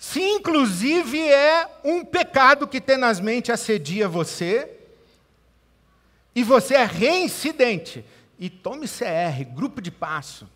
se 0.00 0.18
inclusive 0.22 1.28
é 1.28 1.68
um 1.84 2.02
pecado 2.02 2.66
que 2.66 2.80
tenazmente 2.80 3.52
assedia 3.52 4.08
você, 4.08 4.78
e 6.34 6.42
você 6.42 6.74
é 6.74 6.84
reincidente, 6.84 8.02
e 8.38 8.48
tome 8.48 8.88
CR, 8.88 9.44
grupo 9.54 9.82
de 9.82 9.90
passo. 9.90 10.48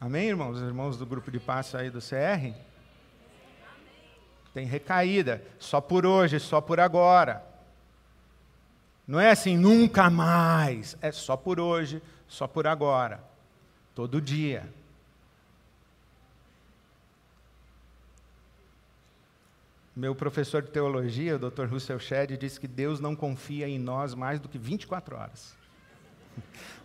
Amém, 0.00 0.28
irmãos? 0.28 0.58
Os 0.58 0.62
irmãos 0.62 0.96
do 0.96 1.04
grupo 1.04 1.32
de 1.32 1.40
passo 1.40 1.76
aí 1.76 1.90
do 1.90 1.98
CR? 1.98 2.54
Tem 4.54 4.64
recaída, 4.64 5.42
só 5.58 5.80
por 5.80 6.06
hoje, 6.06 6.38
só 6.38 6.60
por 6.60 6.78
agora. 6.78 7.44
Não 9.04 9.18
é 9.18 9.32
assim, 9.32 9.56
nunca 9.56 10.08
mais. 10.08 10.96
É 11.02 11.10
só 11.10 11.36
por 11.36 11.58
hoje, 11.58 12.00
só 12.28 12.46
por 12.46 12.68
agora. 12.68 13.20
Todo 13.96 14.20
dia. 14.20 14.72
Meu 20.00 20.14
professor 20.14 20.62
de 20.62 20.70
teologia, 20.70 21.36
o 21.36 21.38
Dr. 21.38 21.66
Russell 21.66 21.98
Shedd, 21.98 22.34
disse 22.38 22.58
que 22.58 22.66
Deus 22.66 23.00
não 23.00 23.14
confia 23.14 23.68
em 23.68 23.78
nós 23.78 24.14
mais 24.14 24.40
do 24.40 24.48
que 24.48 24.56
24 24.56 25.14
horas. 25.14 25.54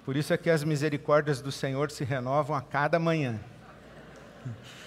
Por 0.04 0.18
isso 0.18 0.34
é 0.34 0.38
que 0.38 0.50
as 0.50 0.66
misericórdias 0.66 1.40
do 1.40 1.50
Senhor 1.50 1.90
se 1.92 2.04
renovam 2.04 2.58
a 2.58 2.62
cada 2.62 3.00
manhã. 3.00 3.40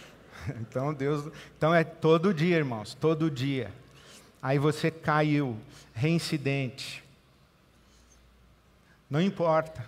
Então 0.61 0.95
Deus, 0.95 1.31
então 1.59 1.75
é 1.75 1.85
todo 1.85 2.33
dia, 2.33 2.57
irmãos, 2.57 2.95
todo 2.95 3.31
dia. 3.31 3.71
Aí 4.41 4.59
você 4.59 4.91
caiu, 4.91 5.59
reincidente. 5.93 7.05
Não 9.11 9.21
importa. 9.21 9.85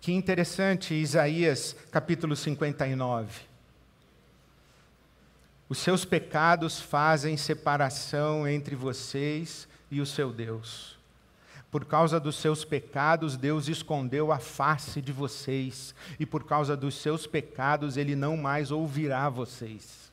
Que 0.00 0.10
interessante 0.12 0.94
Isaías 0.94 1.76
capítulo 1.90 2.34
59. 2.34 3.51
Os 5.68 5.78
seus 5.78 6.04
pecados 6.04 6.80
fazem 6.80 7.36
separação 7.36 8.46
entre 8.46 8.74
vocês 8.76 9.66
e 9.90 10.00
o 10.00 10.06
seu 10.06 10.32
Deus. 10.32 10.98
Por 11.70 11.86
causa 11.86 12.20
dos 12.20 12.36
seus 12.36 12.66
pecados, 12.66 13.36
Deus 13.36 13.66
escondeu 13.66 14.30
a 14.30 14.38
face 14.38 15.00
de 15.00 15.10
vocês, 15.10 15.94
e 16.20 16.26
por 16.26 16.44
causa 16.44 16.76
dos 16.76 16.94
seus 16.96 17.26
pecados, 17.26 17.96
Ele 17.96 18.14
não 18.14 18.36
mais 18.36 18.70
ouvirá 18.70 19.30
vocês. 19.30 20.12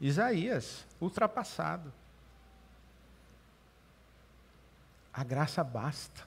Isaías, 0.00 0.86
ultrapassado. 1.00 1.92
A 5.12 5.24
graça 5.24 5.64
basta. 5.64 6.26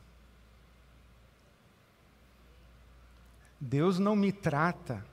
Deus 3.60 3.98
não 3.98 4.16
me 4.16 4.34
trata 4.34 5.04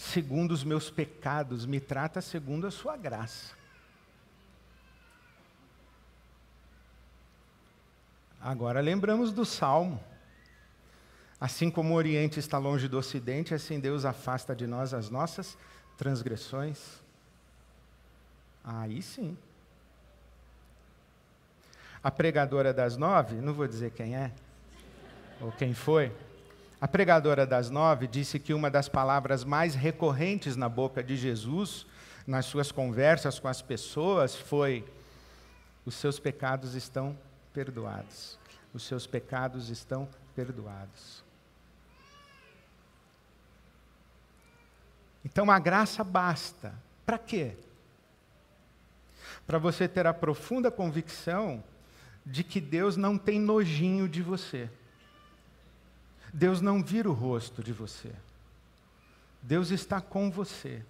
segundo 0.00 0.52
os 0.52 0.64
meus 0.64 0.90
pecados, 0.90 1.66
me 1.66 1.78
trata 1.78 2.22
segundo 2.22 2.66
a 2.66 2.70
sua 2.70 2.96
graça. 2.96 3.52
Agora 8.40 8.80
lembramos 8.80 9.30
do 9.30 9.44
Salmo. 9.44 10.02
Assim 11.38 11.70
como 11.70 11.92
o 11.92 11.96
Oriente 11.96 12.40
está 12.40 12.56
longe 12.56 12.88
do 12.88 12.96
Ocidente, 12.96 13.52
assim 13.52 13.78
Deus 13.78 14.06
afasta 14.06 14.56
de 14.56 14.66
nós 14.66 14.94
as 14.94 15.10
nossas 15.10 15.56
transgressões. 15.98 16.80
Aí 18.64 19.02
sim. 19.02 19.36
A 22.02 22.10
pregadora 22.10 22.72
das 22.72 22.96
nove, 22.96 23.34
não 23.36 23.52
vou 23.52 23.68
dizer 23.68 23.90
quem 23.90 24.16
é, 24.16 24.32
ou 25.42 25.52
quem 25.52 25.74
foi, 25.74 26.10
a 26.80 26.88
pregadora 26.88 27.46
das 27.46 27.68
nove 27.68 28.06
disse 28.06 28.38
que 28.38 28.54
uma 28.54 28.70
das 28.70 28.88
palavras 28.88 29.44
mais 29.44 29.74
recorrentes 29.74 30.56
na 30.56 30.68
boca 30.68 31.02
de 31.02 31.14
Jesus, 31.14 31.86
nas 32.26 32.46
suas 32.46 32.72
conversas 32.72 33.38
com 33.38 33.48
as 33.48 33.60
pessoas, 33.60 34.34
foi: 34.34 34.84
os 35.84 35.94
seus 35.94 36.18
pecados 36.18 36.74
estão 36.74 37.18
perdoados. 37.52 38.38
Os 38.72 38.82
seus 38.82 39.06
pecados 39.06 39.68
estão 39.68 40.08
perdoados. 40.34 41.22
Então 45.22 45.50
a 45.50 45.58
graça 45.58 46.02
basta. 46.02 46.72
Para 47.04 47.18
quê? 47.18 47.56
Para 49.46 49.58
você 49.58 49.86
ter 49.86 50.06
a 50.06 50.14
profunda 50.14 50.70
convicção 50.70 51.62
de 52.24 52.42
que 52.42 52.60
Deus 52.60 52.96
não 52.96 53.18
tem 53.18 53.38
nojinho 53.38 54.08
de 54.08 54.22
você. 54.22 54.70
Deus 56.32 56.60
não 56.60 56.82
vira 56.82 57.08
o 57.08 57.12
rosto 57.12 57.62
de 57.62 57.72
você. 57.72 58.12
Deus 59.42 59.70
está 59.70 60.00
com 60.00 60.30
você. 60.30 60.82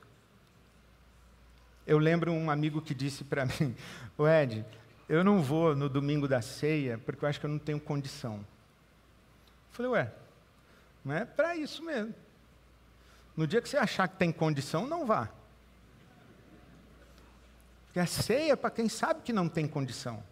Eu 1.87 1.99
lembro 1.99 2.33
um 2.33 2.51
amigo 2.51 2.83
que 2.83 2.95
disse 2.95 3.25
para 3.25 3.47
mim, 3.59 3.75
o 4.17 4.29
Ed, 4.29 4.65
eu 5.09 5.25
não 5.25 5.43
vou 5.43 5.75
no 5.75 5.89
domingo 5.89 6.29
da 6.29 6.43
ceia 6.43 6.99
porque 6.99 7.25
eu 7.25 7.29
acho 7.29 7.41
que 7.41 7.47
eu 7.47 7.51
não 7.51 7.59
tenho 7.59 7.81
condição. 7.81 8.37
Eu 8.37 9.73
falei, 9.73 9.91
ué, 9.93 10.13
não 11.05 11.15
é 11.15 11.25
para 11.25 11.57
isso 11.57 11.83
mesmo. 11.83 12.15
No 13.37 13.47
dia 13.47 13.63
que 13.63 13.69
você 13.69 13.77
achar 13.77 14.07
que 14.09 14.17
tem 14.17 14.31
condição, 14.31 14.87
não 14.87 15.07
vá. 15.07 15.29
Porque 17.87 17.99
a 17.99 18.07
ceia 18.07 18.53
é 18.53 18.57
para 18.57 18.71
quem 18.71 18.89
sabe 18.89 19.23
que 19.23 19.33
não 19.33 19.49
tem 19.49 19.67
condição. 19.67 20.23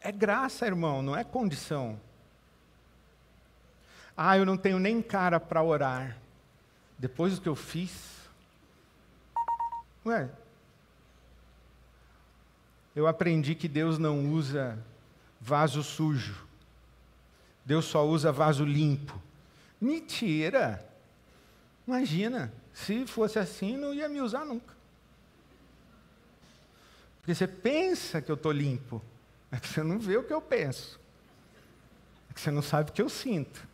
É 0.00 0.10
graça, 0.10 0.66
irmão, 0.66 1.02
não 1.02 1.16
é 1.16 1.22
condição. 1.22 2.00
Ah, 4.20 4.36
eu 4.36 4.44
não 4.44 4.56
tenho 4.56 4.80
nem 4.80 5.00
cara 5.00 5.38
para 5.38 5.62
orar. 5.62 6.18
Depois 6.98 7.36
do 7.36 7.40
que 7.40 7.48
eu 7.48 7.54
fiz. 7.54 8.28
Ué, 10.04 10.28
eu 12.96 13.06
aprendi 13.06 13.54
que 13.54 13.68
Deus 13.68 13.96
não 13.96 14.32
usa 14.32 14.76
vaso 15.40 15.84
sujo. 15.84 16.44
Deus 17.64 17.84
só 17.84 18.04
usa 18.04 18.32
vaso 18.32 18.64
limpo. 18.64 19.22
Mentira! 19.80 20.84
Imagina, 21.86 22.52
se 22.74 23.06
fosse 23.06 23.38
assim, 23.38 23.76
não 23.76 23.94
ia 23.94 24.08
me 24.08 24.20
usar 24.20 24.44
nunca. 24.44 24.74
Porque 27.20 27.36
você 27.36 27.46
pensa 27.46 28.20
que 28.20 28.32
eu 28.32 28.34
estou 28.34 28.50
limpo, 28.50 29.00
é 29.52 29.60
que 29.60 29.68
você 29.68 29.84
não 29.84 30.00
vê 30.00 30.16
o 30.16 30.24
que 30.24 30.32
eu 30.32 30.42
penso. 30.42 30.98
É 32.28 32.34
que 32.34 32.40
você 32.40 32.50
não 32.50 32.62
sabe 32.62 32.90
o 32.90 32.92
que 32.92 33.00
eu 33.00 33.08
sinto. 33.08 33.67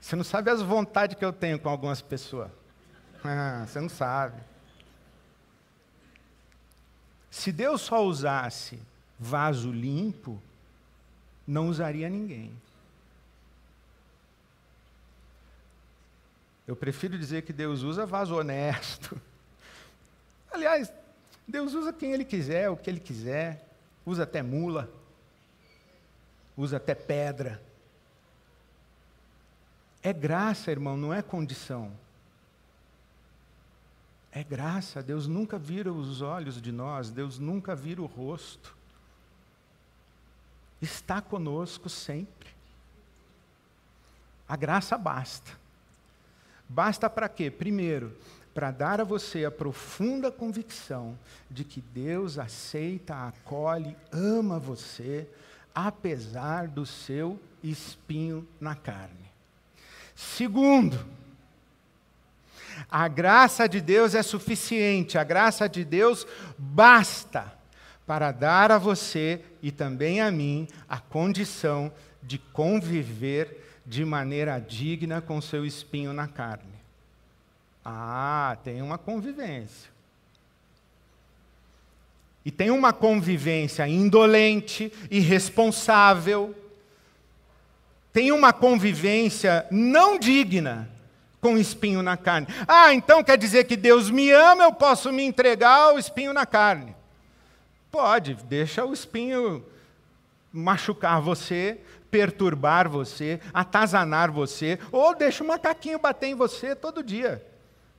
Você 0.00 0.16
não 0.16 0.24
sabe 0.24 0.50
as 0.50 0.62
vontades 0.62 1.16
que 1.16 1.24
eu 1.24 1.32
tenho 1.32 1.58
com 1.58 1.68
algumas 1.68 2.00
pessoas. 2.00 2.50
Ah, 3.22 3.64
você 3.66 3.80
não 3.80 3.88
sabe. 3.88 4.40
Se 7.30 7.52
Deus 7.52 7.82
só 7.82 8.04
usasse 8.04 8.80
vaso 9.18 9.70
limpo, 9.70 10.40
não 11.46 11.68
usaria 11.68 12.08
ninguém. 12.08 12.52
Eu 16.66 16.74
prefiro 16.74 17.18
dizer 17.18 17.42
que 17.42 17.52
Deus 17.52 17.82
usa 17.82 18.06
vaso 18.06 18.34
honesto. 18.36 19.20
Aliás, 20.50 20.92
Deus 21.46 21.74
usa 21.74 21.92
quem 21.92 22.12
Ele 22.12 22.24
quiser, 22.24 22.70
o 22.70 22.76
que 22.76 22.88
Ele 22.88 23.00
quiser. 23.00 23.66
Usa 24.06 24.22
até 24.22 24.42
mula. 24.42 24.88
Usa 26.56 26.78
até 26.78 26.94
pedra. 26.94 27.60
É 30.02 30.12
graça, 30.12 30.70
irmão, 30.70 30.96
não 30.96 31.12
é 31.12 31.20
condição. 31.22 31.92
É 34.32 34.44
graça, 34.44 35.02
Deus 35.02 35.26
nunca 35.26 35.58
vira 35.58 35.92
os 35.92 36.22
olhos 36.22 36.60
de 36.62 36.70
nós, 36.70 37.10
Deus 37.10 37.38
nunca 37.38 37.74
vira 37.74 38.00
o 38.00 38.06
rosto. 38.06 38.76
Está 40.80 41.20
conosco 41.20 41.88
sempre. 41.88 42.48
A 44.48 44.56
graça 44.56 44.96
basta. 44.96 45.52
Basta 46.68 47.10
para 47.10 47.28
quê? 47.28 47.50
Primeiro, 47.50 48.16
para 48.54 48.70
dar 48.70 49.00
a 49.00 49.04
você 49.04 49.44
a 49.44 49.50
profunda 49.50 50.30
convicção 50.30 51.18
de 51.50 51.64
que 51.64 51.80
Deus 51.80 52.38
aceita, 52.38 53.26
acolhe, 53.26 53.96
ama 54.10 54.58
você, 54.58 55.28
apesar 55.74 56.68
do 56.68 56.86
seu 56.86 57.38
espinho 57.62 58.46
na 58.60 58.74
carne. 58.74 59.29
Segundo, 60.20 61.00
a 62.90 63.08
graça 63.08 63.66
de 63.66 63.80
Deus 63.80 64.14
é 64.14 64.22
suficiente, 64.22 65.16
a 65.16 65.24
graça 65.24 65.66
de 65.66 65.82
Deus 65.82 66.26
basta 66.58 67.50
para 68.06 68.30
dar 68.30 68.70
a 68.70 68.76
você 68.76 69.40
e 69.62 69.72
também 69.72 70.20
a 70.20 70.30
mim 70.30 70.68
a 70.86 70.98
condição 70.98 71.90
de 72.22 72.36
conviver 72.36 73.80
de 73.86 74.04
maneira 74.04 74.58
digna 74.58 75.22
com 75.22 75.40
seu 75.40 75.64
espinho 75.64 76.12
na 76.12 76.28
carne. 76.28 76.64
Ah, 77.82 78.58
tem 78.62 78.82
uma 78.82 78.98
convivência. 78.98 79.90
E 82.44 82.50
tem 82.50 82.70
uma 82.70 82.92
convivência 82.92 83.88
indolente, 83.88 84.92
irresponsável. 85.10 86.54
Tem 88.12 88.32
uma 88.32 88.52
convivência 88.52 89.66
não 89.70 90.18
digna 90.18 90.88
com 91.40 91.56
espinho 91.56 92.02
na 92.02 92.16
carne. 92.16 92.46
Ah, 92.68 92.92
então 92.92 93.24
quer 93.24 93.38
dizer 93.38 93.64
que 93.64 93.76
Deus 93.76 94.10
me 94.10 94.30
ama, 94.30 94.64
eu 94.64 94.72
posso 94.72 95.12
me 95.12 95.22
entregar 95.22 95.90
ao 95.90 95.98
espinho 95.98 96.32
na 96.32 96.44
carne. 96.44 96.94
Pode, 97.90 98.34
deixa 98.44 98.84
o 98.84 98.92
espinho 98.92 99.64
machucar 100.52 101.20
você, 101.20 101.80
perturbar 102.10 102.88
você, 102.88 103.40
atazanar 103.54 104.30
você, 104.30 104.78
ou 104.92 105.14
deixa 105.14 105.42
o 105.42 105.46
macaquinho 105.46 105.98
bater 105.98 106.28
em 106.28 106.34
você 106.34 106.74
todo 106.74 107.02
dia. 107.02 107.44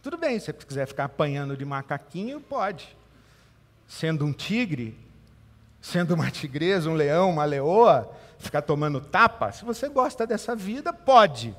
Tudo 0.04 0.17
bem, 0.17 0.39
se 0.39 0.47
você 0.47 0.54
quiser 0.54 0.88
ficar 0.88 1.06
apanhando 1.06 1.56
de 1.56 1.65
macaquinho, 1.65 2.39
pode. 2.39 2.95
Sendo 3.88 4.26
um 4.26 4.34
tigre, 4.34 4.97
sendo 5.82 6.13
uma 6.13 6.30
tigresa, 6.32 6.89
um 6.89 6.93
leão, 6.93 7.30
uma 7.30 7.45
leoa, 7.45 8.12
ficar 8.42 8.62
tomando 8.62 9.00
tapa, 9.00 9.52
se 9.52 9.64
você 9.64 9.88
gosta 9.88 10.28
dessa 10.28 10.56
vida, 10.56 10.92
pode. 10.92 11.56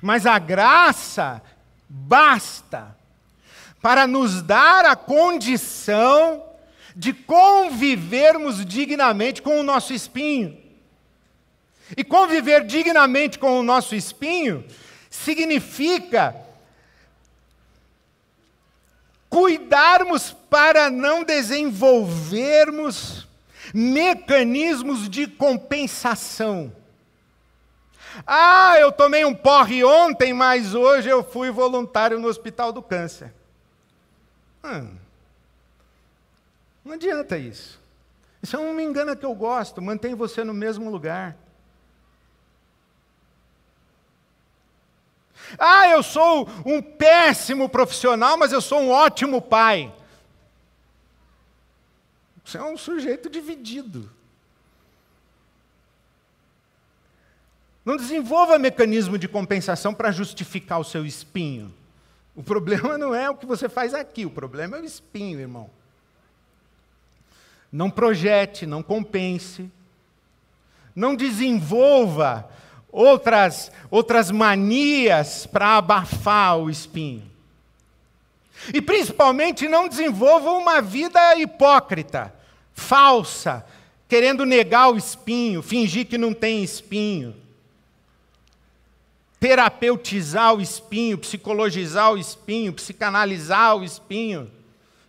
Mas 0.00 0.26
a 0.26 0.38
graça 0.38 1.42
basta 1.88 2.96
para 3.80 4.06
nos 4.06 4.42
dar 4.42 4.84
a 4.84 4.96
condição 4.96 6.44
de 6.94 7.12
convivermos 7.12 8.64
dignamente 8.64 9.42
com 9.42 9.58
o 9.58 9.62
nosso 9.62 9.92
espinho. 9.92 10.56
E 11.96 12.04
conviver 12.04 12.64
dignamente 12.64 13.38
com 13.38 13.58
o 13.58 13.62
nosso 13.62 13.94
espinho 13.94 14.64
significa 15.10 16.34
cuidarmos 19.28 20.34
para 20.48 20.90
não 20.90 21.24
desenvolvermos 21.24 23.26
mecanismos 23.72 25.08
de 25.08 25.26
compensação. 25.26 26.72
Ah, 28.26 28.74
eu 28.78 28.92
tomei 28.92 29.24
um 29.24 29.34
porre 29.34 29.82
ontem, 29.82 30.32
mas 30.32 30.74
hoje 30.74 31.08
eu 31.08 31.24
fui 31.24 31.50
voluntário 31.50 32.18
no 32.18 32.28
Hospital 32.28 32.72
do 32.72 32.82
Câncer. 32.82 33.32
Hum, 34.64 34.96
não 36.84 36.94
adianta 36.94 37.38
isso. 37.38 37.80
Isso 38.42 38.56
é 38.56 38.72
me 38.72 38.82
engana 38.82 39.16
que 39.16 39.24
eu 39.24 39.34
gosto, 39.34 39.80
mantém 39.80 40.14
você 40.14 40.42
no 40.42 40.52
mesmo 40.52 40.90
lugar. 40.90 41.36
Ah, 45.58 45.88
eu 45.88 46.02
sou 46.02 46.48
um 46.64 46.80
péssimo 46.80 47.68
profissional, 47.68 48.36
mas 48.36 48.52
eu 48.52 48.60
sou 48.60 48.80
um 48.80 48.90
ótimo 48.90 49.40
pai. 49.40 49.92
Você 52.44 52.58
é 52.58 52.62
um 52.62 52.76
sujeito 52.76 53.30
dividido. 53.30 54.10
Não 57.84 57.96
desenvolva 57.96 58.58
mecanismo 58.58 59.18
de 59.18 59.26
compensação 59.26 59.92
para 59.92 60.12
justificar 60.12 60.78
o 60.78 60.84
seu 60.84 61.04
espinho. 61.04 61.72
O 62.34 62.42
problema 62.42 62.96
não 62.96 63.14
é 63.14 63.28
o 63.28 63.36
que 63.36 63.44
você 63.44 63.68
faz 63.68 63.92
aqui, 63.92 64.24
o 64.24 64.30
problema 64.30 64.76
é 64.76 64.80
o 64.80 64.84
espinho, 64.84 65.40
irmão. 65.40 65.68
Não 67.70 67.90
projete, 67.90 68.66
não 68.66 68.82
compense. 68.82 69.70
Não 70.94 71.14
desenvolva 71.14 72.48
outras, 72.90 73.72
outras 73.90 74.30
manias 74.30 75.46
para 75.46 75.78
abafar 75.78 76.58
o 76.58 76.68
espinho. 76.68 77.31
E 78.72 78.80
principalmente 78.80 79.68
não 79.68 79.88
desenvolva 79.88 80.52
uma 80.52 80.80
vida 80.80 81.36
hipócrita, 81.36 82.34
falsa, 82.72 83.64
querendo 84.08 84.44
negar 84.44 84.90
o 84.90 84.96
espinho, 84.96 85.62
fingir 85.62 86.06
que 86.06 86.18
não 86.18 86.34
tem 86.34 86.62
espinho 86.62 87.42
terapeutizar 89.42 90.54
o 90.54 90.60
espinho, 90.60 91.18
psicologizar 91.18 92.12
o 92.12 92.16
espinho, 92.16 92.72
psicanalizar 92.72 93.76
o 93.76 93.82
espinho, 93.82 94.48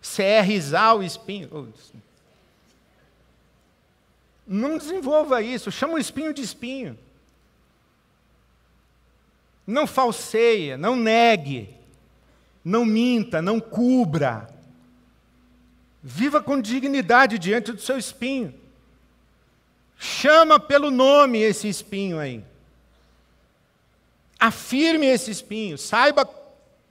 CRizar 0.02 0.96
o 0.96 1.04
espinho. 1.04 1.72
Não 4.44 4.76
desenvolva 4.76 5.40
isso, 5.40 5.70
chama 5.70 5.94
o 5.94 5.98
espinho 5.98 6.34
de 6.34 6.42
espinho. 6.42 6.98
Não 9.64 9.86
falseia, 9.86 10.76
não 10.76 10.96
negue, 10.96 11.72
não 12.64 12.84
minta, 12.84 13.42
não 13.42 13.60
cubra. 13.60 14.48
Viva 16.02 16.42
com 16.42 16.60
dignidade 16.60 17.38
diante 17.38 17.72
do 17.72 17.80
seu 17.80 17.98
espinho. 17.98 18.54
Chama 19.98 20.58
pelo 20.58 20.90
nome 20.90 21.38
esse 21.38 21.68
espinho 21.68 22.18
aí. 22.18 22.42
Afirme 24.38 25.06
esse 25.06 25.30
espinho, 25.30 25.78
saiba 25.78 26.28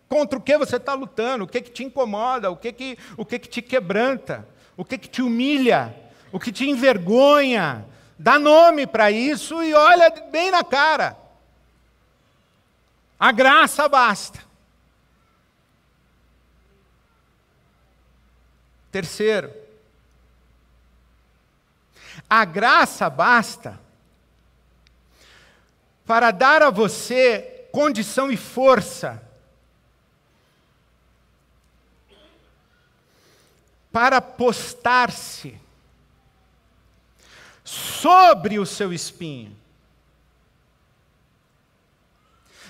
contra 0.08 0.38
o 0.38 0.42
que 0.42 0.58
você 0.58 0.78
está 0.78 0.94
lutando, 0.94 1.44
o 1.44 1.48
que, 1.48 1.62
que 1.62 1.72
te 1.72 1.84
incomoda, 1.84 2.50
o 2.50 2.56
que, 2.56 2.72
que, 2.72 2.98
o 3.18 3.26
que, 3.26 3.40
que 3.40 3.50
te 3.50 3.62
quebranta, 3.62 4.48
o 4.78 4.86
que, 4.86 4.98
que 4.98 5.10
te 5.10 5.22
humilha, 5.22 5.96
o 6.32 6.40
que 6.40 6.52
te 6.52 6.70
envergonha. 6.70 7.86
Dá 8.18 8.40
nome 8.40 8.88
para 8.88 9.12
isso 9.12 9.62
e 9.64 9.74
olha 9.74 10.10
bem 10.32 10.52
na 10.52 10.64
cara. 10.64 11.18
A 13.20 13.32
graça 13.32 13.88
basta. 13.88 14.40
Terceiro, 18.94 19.52
a 22.30 22.46
graça 22.46 23.10
basta 23.10 23.80
para 26.06 26.30
dar 26.30 26.62
a 26.62 26.70
você 26.70 27.66
condição 27.72 28.32
e 28.32 28.38
força 28.38 29.28
para 33.92 34.22
postar-se 34.22 35.60
sobre 37.64 38.60
o 38.60 38.66
seu 38.68 38.94
espinho. 38.94 39.58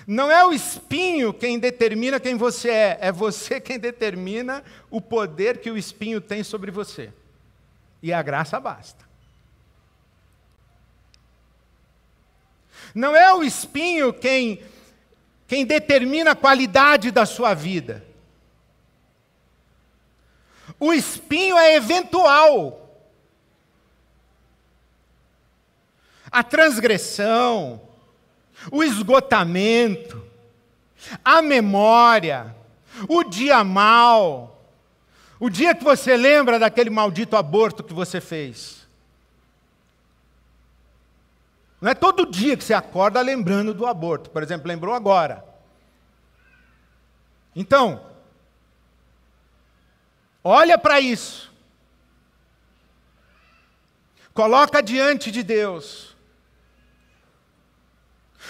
Não 0.06 0.30
é 0.30 0.44
o 0.44 0.52
espinho 0.52 1.32
quem 1.32 1.58
determina 1.58 2.20
quem 2.20 2.36
você 2.36 2.68
é, 2.68 2.98
é 3.00 3.12
você 3.12 3.60
quem 3.60 3.78
determina 3.78 4.62
o 4.90 5.00
poder 5.00 5.58
que 5.58 5.70
o 5.70 5.78
espinho 5.78 6.20
tem 6.20 6.42
sobre 6.42 6.70
você. 6.70 7.12
E 8.02 8.12
a 8.12 8.22
graça 8.22 8.60
basta. 8.60 9.04
Não 12.94 13.16
é 13.16 13.32
o 13.32 13.42
espinho 13.42 14.12
quem, 14.12 14.62
quem 15.46 15.64
determina 15.64 16.32
a 16.32 16.36
qualidade 16.36 17.10
da 17.10 17.24
sua 17.24 17.54
vida. 17.54 18.04
O 20.78 20.92
espinho 20.92 21.56
é 21.56 21.76
eventual. 21.76 22.80
A 26.30 26.42
transgressão, 26.42 27.80
o 28.70 28.82
esgotamento, 28.82 30.24
a 31.24 31.42
memória, 31.42 32.54
o 33.08 33.24
dia 33.24 33.62
mal, 33.64 34.62
o 35.38 35.50
dia 35.50 35.74
que 35.74 35.84
você 35.84 36.16
lembra 36.16 36.58
daquele 36.58 36.90
maldito 36.90 37.36
aborto 37.36 37.82
que 37.82 37.92
você 37.92 38.20
fez. 38.20 38.84
Não 41.80 41.90
é 41.90 41.94
todo 41.94 42.24
dia 42.24 42.56
que 42.56 42.64
você 42.64 42.72
acorda 42.72 43.20
lembrando 43.20 43.74
do 43.74 43.86
aborto. 43.86 44.30
Por 44.30 44.42
exemplo, 44.42 44.66
lembrou 44.66 44.94
agora. 44.94 45.44
Então, 47.54 48.02
olha 50.42 50.78
para 50.78 50.98
isso. 50.98 51.52
Coloca 54.32 54.82
diante 54.82 55.30
de 55.30 55.42
Deus. 55.42 56.13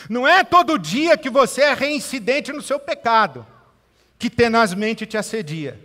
Não 0.09 0.27
é 0.27 0.45
todo 0.45 0.79
dia 0.79 1.17
que 1.17 1.31
você 1.31 1.63
é 1.63 1.75
reincidente 1.75 2.53
no 2.53 2.63
seu 2.63 2.79
pecado, 2.79 3.47
que 4.19 4.29
tenazmente 4.29 5.07
te 5.07 5.17
assedia. 5.17 5.79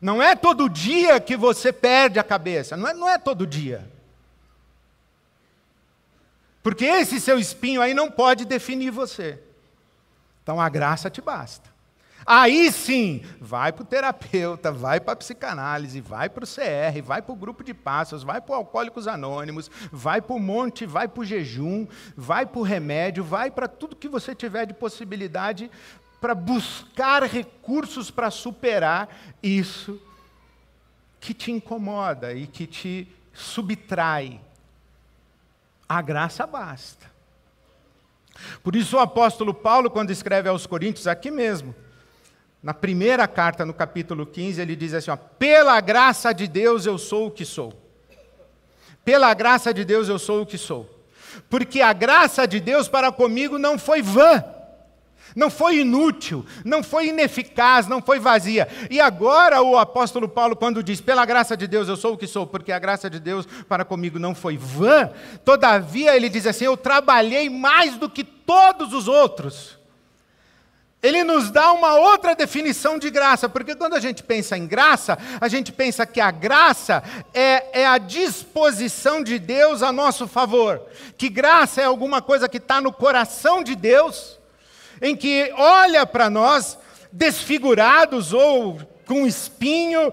Não 0.00 0.22
é 0.22 0.36
todo 0.36 0.68
dia 0.68 1.18
que 1.20 1.36
você 1.36 1.72
perde 1.72 2.18
a 2.18 2.24
cabeça, 2.24 2.76
não 2.76 2.88
é, 2.88 2.94
não 2.94 3.08
é 3.08 3.18
todo 3.18 3.46
dia. 3.46 3.90
Porque 6.62 6.84
esse 6.84 7.20
seu 7.20 7.38
espinho 7.38 7.80
aí 7.80 7.94
não 7.94 8.10
pode 8.10 8.44
definir 8.44 8.90
você. 8.90 9.40
Então 10.42 10.60
a 10.60 10.68
graça 10.68 11.10
te 11.10 11.20
basta. 11.20 11.67
Aí 12.30 12.70
sim, 12.70 13.22
vai 13.40 13.72
para 13.72 13.82
o 13.82 13.86
terapeuta, 13.86 14.70
vai 14.70 15.00
para 15.00 15.14
a 15.14 15.16
psicanálise, 15.16 15.98
vai 15.98 16.28
para 16.28 16.44
o 16.44 16.46
CR, 16.46 17.00
vai 17.02 17.22
para 17.22 17.32
o 17.32 17.36
grupo 17.36 17.64
de 17.64 17.72
passos, 17.72 18.22
vai 18.22 18.38
para 18.38 18.52
o 18.52 18.56
Alcoólicos 18.56 19.08
Anônimos, 19.08 19.70
vai 19.90 20.20
para 20.20 20.36
o 20.36 20.38
monte, 20.38 20.84
vai 20.84 21.08
para 21.08 21.22
o 21.22 21.24
jejum, 21.24 21.86
vai 22.14 22.44
para 22.44 22.58
o 22.58 22.62
remédio, 22.62 23.24
vai 23.24 23.50
para 23.50 23.66
tudo 23.66 23.96
que 23.96 24.10
você 24.10 24.34
tiver 24.34 24.66
de 24.66 24.74
possibilidade 24.74 25.70
para 26.20 26.34
buscar 26.34 27.22
recursos 27.22 28.10
para 28.10 28.30
superar 28.30 29.08
isso 29.42 29.98
que 31.18 31.32
te 31.32 31.50
incomoda 31.50 32.34
e 32.34 32.46
que 32.46 32.66
te 32.66 33.08
subtrai. 33.32 34.38
A 35.88 36.02
graça 36.02 36.46
basta. 36.46 37.06
Por 38.62 38.76
isso 38.76 38.98
o 38.98 39.00
apóstolo 39.00 39.54
Paulo, 39.54 39.90
quando 39.90 40.10
escreve 40.10 40.50
aos 40.50 40.66
Coríntios, 40.66 41.06
aqui 41.06 41.30
mesmo, 41.30 41.74
na 42.62 42.74
primeira 42.74 43.26
carta, 43.28 43.64
no 43.64 43.72
capítulo 43.72 44.26
15, 44.26 44.60
ele 44.60 44.74
diz 44.74 44.94
assim: 44.94 45.10
ó, 45.10 45.16
Pela 45.16 45.80
graça 45.80 46.32
de 46.32 46.46
Deus 46.46 46.86
eu 46.86 46.98
sou 46.98 47.28
o 47.28 47.30
que 47.30 47.44
sou. 47.44 47.72
Pela 49.04 49.32
graça 49.32 49.72
de 49.72 49.84
Deus 49.84 50.08
eu 50.08 50.18
sou 50.18 50.42
o 50.42 50.46
que 50.46 50.58
sou. 50.58 50.88
Porque 51.48 51.80
a 51.80 51.92
graça 51.92 52.46
de 52.46 52.60
Deus 52.60 52.88
para 52.88 53.12
comigo 53.12 53.58
não 53.58 53.78
foi 53.78 54.02
vã 54.02 54.44
não 55.34 55.50
foi 55.50 55.78
inútil, 55.78 56.44
não 56.64 56.82
foi 56.82 57.08
ineficaz, 57.08 57.86
não 57.86 58.02
foi 58.02 58.18
vazia. 58.18 58.68
E 58.90 59.00
agora 59.00 59.62
o 59.62 59.78
apóstolo 59.78 60.28
Paulo, 60.28 60.56
quando 60.56 60.82
diz, 60.82 61.00
pela 61.00 61.24
graça 61.24 61.56
de 61.56 61.66
Deus 61.66 61.88
eu 61.88 61.96
sou 61.96 62.14
o 62.14 62.18
que 62.18 62.26
sou, 62.26 62.46
porque 62.46 62.72
a 62.72 62.78
graça 62.78 63.08
de 63.08 63.20
Deus 63.20 63.46
para 63.68 63.84
comigo 63.84 64.18
não 64.18 64.34
foi 64.34 64.56
vã, 64.56 65.10
todavia 65.44 66.16
ele 66.16 66.28
diz 66.28 66.46
assim: 66.46 66.64
eu 66.64 66.76
trabalhei 66.76 67.48
mais 67.48 67.96
do 67.96 68.10
que 68.10 68.24
todos 68.24 68.92
os 68.92 69.06
outros. 69.06 69.77
Ele 71.02 71.22
nos 71.22 71.50
dá 71.50 71.72
uma 71.72 71.94
outra 71.94 72.34
definição 72.34 72.98
de 72.98 73.08
graça, 73.08 73.48
porque 73.48 73.76
quando 73.76 73.94
a 73.94 74.00
gente 74.00 74.22
pensa 74.22 74.58
em 74.58 74.66
graça, 74.66 75.16
a 75.40 75.46
gente 75.46 75.70
pensa 75.70 76.04
que 76.04 76.20
a 76.20 76.30
graça 76.30 77.02
é, 77.32 77.82
é 77.82 77.86
a 77.86 77.98
disposição 77.98 79.22
de 79.22 79.38
Deus 79.38 79.82
a 79.82 79.92
nosso 79.92 80.26
favor, 80.26 80.82
que 81.16 81.28
graça 81.28 81.80
é 81.80 81.84
alguma 81.84 82.20
coisa 82.20 82.48
que 82.48 82.56
está 82.56 82.80
no 82.80 82.92
coração 82.92 83.62
de 83.62 83.76
Deus 83.76 84.38
em 85.00 85.16
que 85.16 85.52
olha 85.56 86.06
para 86.06 86.28
nós 86.28 86.78
desfigurados 87.12 88.32
ou 88.32 88.80
com 89.06 89.26
espinho, 89.26 90.12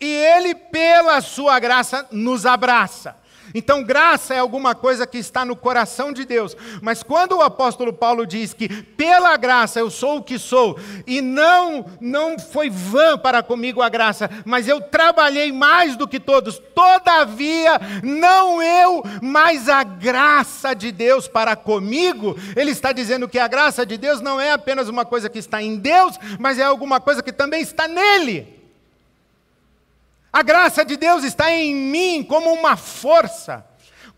e 0.00 0.06
Ele, 0.06 0.54
pela 0.54 1.20
Sua 1.20 1.58
graça, 1.58 2.06
nos 2.10 2.46
abraça. 2.46 3.16
Então, 3.54 3.84
graça 3.84 4.34
é 4.34 4.38
alguma 4.38 4.74
coisa 4.74 5.06
que 5.06 5.16
está 5.16 5.44
no 5.44 5.54
coração 5.54 6.12
de 6.12 6.24
Deus. 6.24 6.56
Mas 6.82 7.04
quando 7.04 7.36
o 7.36 7.42
apóstolo 7.42 7.92
Paulo 7.92 8.26
diz 8.26 8.52
que 8.52 8.68
pela 8.68 9.36
graça 9.36 9.78
eu 9.78 9.90
sou 9.90 10.18
o 10.18 10.22
que 10.22 10.38
sou, 10.38 10.76
e 11.06 11.20
não 11.20 11.86
não 12.00 12.38
foi 12.38 12.68
vã 12.68 13.16
para 13.16 13.42
comigo 13.42 13.80
a 13.80 13.88
graça, 13.88 14.28
mas 14.44 14.66
eu 14.66 14.80
trabalhei 14.80 15.52
mais 15.52 15.96
do 15.96 16.08
que 16.08 16.18
todos, 16.18 16.58
todavia 16.74 17.80
não 18.02 18.62
eu, 18.62 19.02
mas 19.22 19.68
a 19.68 19.84
graça 19.84 20.74
de 20.74 20.90
Deus 20.90 21.28
para 21.28 21.54
comigo, 21.54 22.36
ele 22.56 22.72
está 22.72 22.92
dizendo 22.92 23.28
que 23.28 23.38
a 23.38 23.46
graça 23.46 23.86
de 23.86 23.96
Deus 23.96 24.20
não 24.20 24.40
é 24.40 24.52
apenas 24.52 24.88
uma 24.88 25.04
coisa 25.04 25.28
que 25.28 25.38
está 25.38 25.62
em 25.62 25.76
Deus, 25.76 26.18
mas 26.38 26.58
é 26.58 26.64
alguma 26.64 27.00
coisa 27.00 27.22
que 27.22 27.32
também 27.32 27.62
está 27.62 27.86
nele. 27.86 28.63
A 30.34 30.42
graça 30.42 30.84
de 30.84 30.96
Deus 30.96 31.22
está 31.22 31.52
em 31.52 31.72
mim 31.72 32.24
como 32.24 32.52
uma 32.52 32.76
força, 32.76 33.64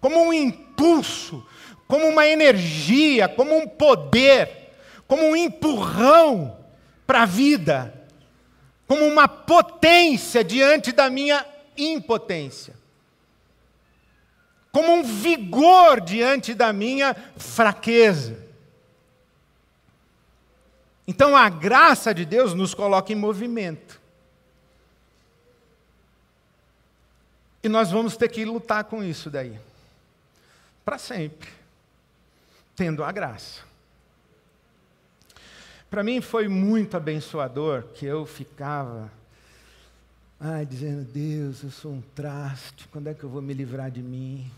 como 0.01 0.19
um 0.19 0.33
impulso, 0.33 1.47
como 1.87 2.07
uma 2.09 2.27
energia, 2.27 3.29
como 3.29 3.55
um 3.55 3.69
poder, 3.69 4.73
como 5.07 5.23
um 5.23 5.37
empurrão 5.37 6.57
para 7.07 7.25
a 7.25 7.27
vida, 7.27 8.09
como 8.87 9.05
uma 9.05 9.29
potência 9.29 10.43
diante 10.43 10.91
da 10.91 11.11
minha 11.11 11.45
impotência, 11.77 12.73
como 14.73 14.95
um 14.95 15.03
vigor 15.03 16.01
diante 16.01 16.55
da 16.55 16.73
minha 16.73 17.15
fraqueza. 17.37 18.43
Então 21.07 21.37
a 21.37 21.51
graça 21.51 22.15
de 22.15 22.25
Deus 22.25 22.55
nos 22.55 22.73
coloca 22.73 23.13
em 23.13 23.17
movimento. 23.17 24.06
E 27.67 27.69
nós 27.69 27.91
vamos 27.91 28.17
ter 28.17 28.29
que 28.29 28.45
lutar 28.45 28.85
com 28.85 29.03
isso 29.03 29.29
daí. 29.29 29.59
Para 30.85 30.99
sempre. 30.99 31.51
Tendo 32.77 33.03
a 33.03 33.11
graça. 33.11 33.63
Para 35.91 36.05
mim 36.05 36.21
foi 36.21 36.47
muito 36.47 36.97
abençoador 36.97 37.83
que 37.93 38.07
eu 38.07 38.25
ficava 38.25 39.11
ai, 40.39 40.65
dizendo, 40.65 41.05
Deus, 41.11 41.65
eu 41.65 41.71
sou 41.73 41.93
um 41.95 42.01
traste, 42.15 42.87
quando 42.87 43.09
é 43.09 43.15
que 43.15 43.25
eu 43.25 43.29
vou 43.29 43.43
me 43.43 43.53
livrar 43.53 43.91
de 43.91 44.01
mim? 44.01 44.49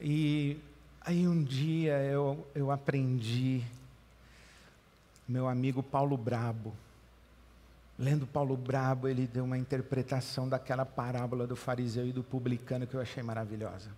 E 0.00 0.60
aí 1.00 1.26
um 1.26 1.42
dia 1.42 1.94
eu, 2.04 2.46
eu 2.54 2.70
aprendi, 2.70 3.64
meu 5.26 5.48
amigo 5.48 5.82
Paulo 5.82 6.16
Brabo, 6.16 6.72
Lendo 8.00 8.26
Paulo 8.26 8.56
Brabo, 8.56 9.08
ele 9.08 9.26
deu 9.26 9.44
uma 9.44 9.58
interpretação 9.58 10.48
daquela 10.48 10.86
parábola 10.86 11.46
do 11.46 11.54
fariseu 11.54 12.06
e 12.06 12.12
do 12.12 12.22
publicano 12.22 12.86
que 12.86 12.94
eu 12.94 13.00
achei 13.00 13.22
maravilhosa. 13.22 13.90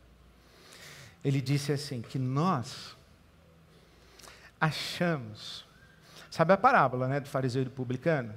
Ele 1.24 1.40
disse 1.40 1.70
assim: 1.70 2.02
que 2.02 2.18
nós 2.18 2.96
achamos. 4.60 5.64
Sabe 6.32 6.52
a 6.52 6.56
parábola 6.56 7.06
né, 7.06 7.20
do 7.20 7.28
fariseu 7.28 7.62
e 7.62 7.66
do 7.66 7.70
publicano? 7.70 8.34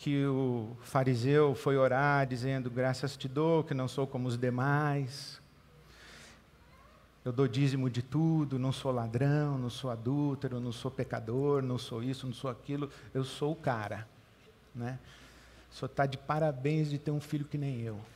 Que 0.00 0.26
o 0.26 0.76
fariseu 0.82 1.54
foi 1.54 1.76
orar 1.76 2.26
dizendo: 2.26 2.68
Graças 2.68 3.16
te 3.16 3.28
dou, 3.28 3.62
que 3.62 3.72
não 3.72 3.86
sou 3.86 4.08
como 4.08 4.26
os 4.26 4.36
demais. 4.36 5.40
Eu 7.24 7.32
dou 7.32 7.46
dízimo 7.46 7.88
de 7.88 8.02
tudo, 8.02 8.58
não 8.58 8.72
sou 8.72 8.90
ladrão, 8.90 9.56
não 9.58 9.70
sou 9.70 9.92
adúltero, 9.92 10.58
não 10.58 10.72
sou 10.72 10.90
pecador, 10.90 11.62
não 11.62 11.78
sou 11.78 12.02
isso, 12.02 12.26
não 12.26 12.34
sou 12.34 12.50
aquilo, 12.50 12.90
eu 13.14 13.22
sou 13.22 13.52
o 13.52 13.56
cara. 13.56 14.12
Né? 14.74 14.98
Só 15.70 15.86
está 15.86 16.06
de 16.06 16.18
parabéns 16.18 16.90
de 16.90 16.98
ter 16.98 17.10
um 17.10 17.20
filho 17.20 17.44
que 17.44 17.58
nem 17.58 17.80
eu. 17.80 17.98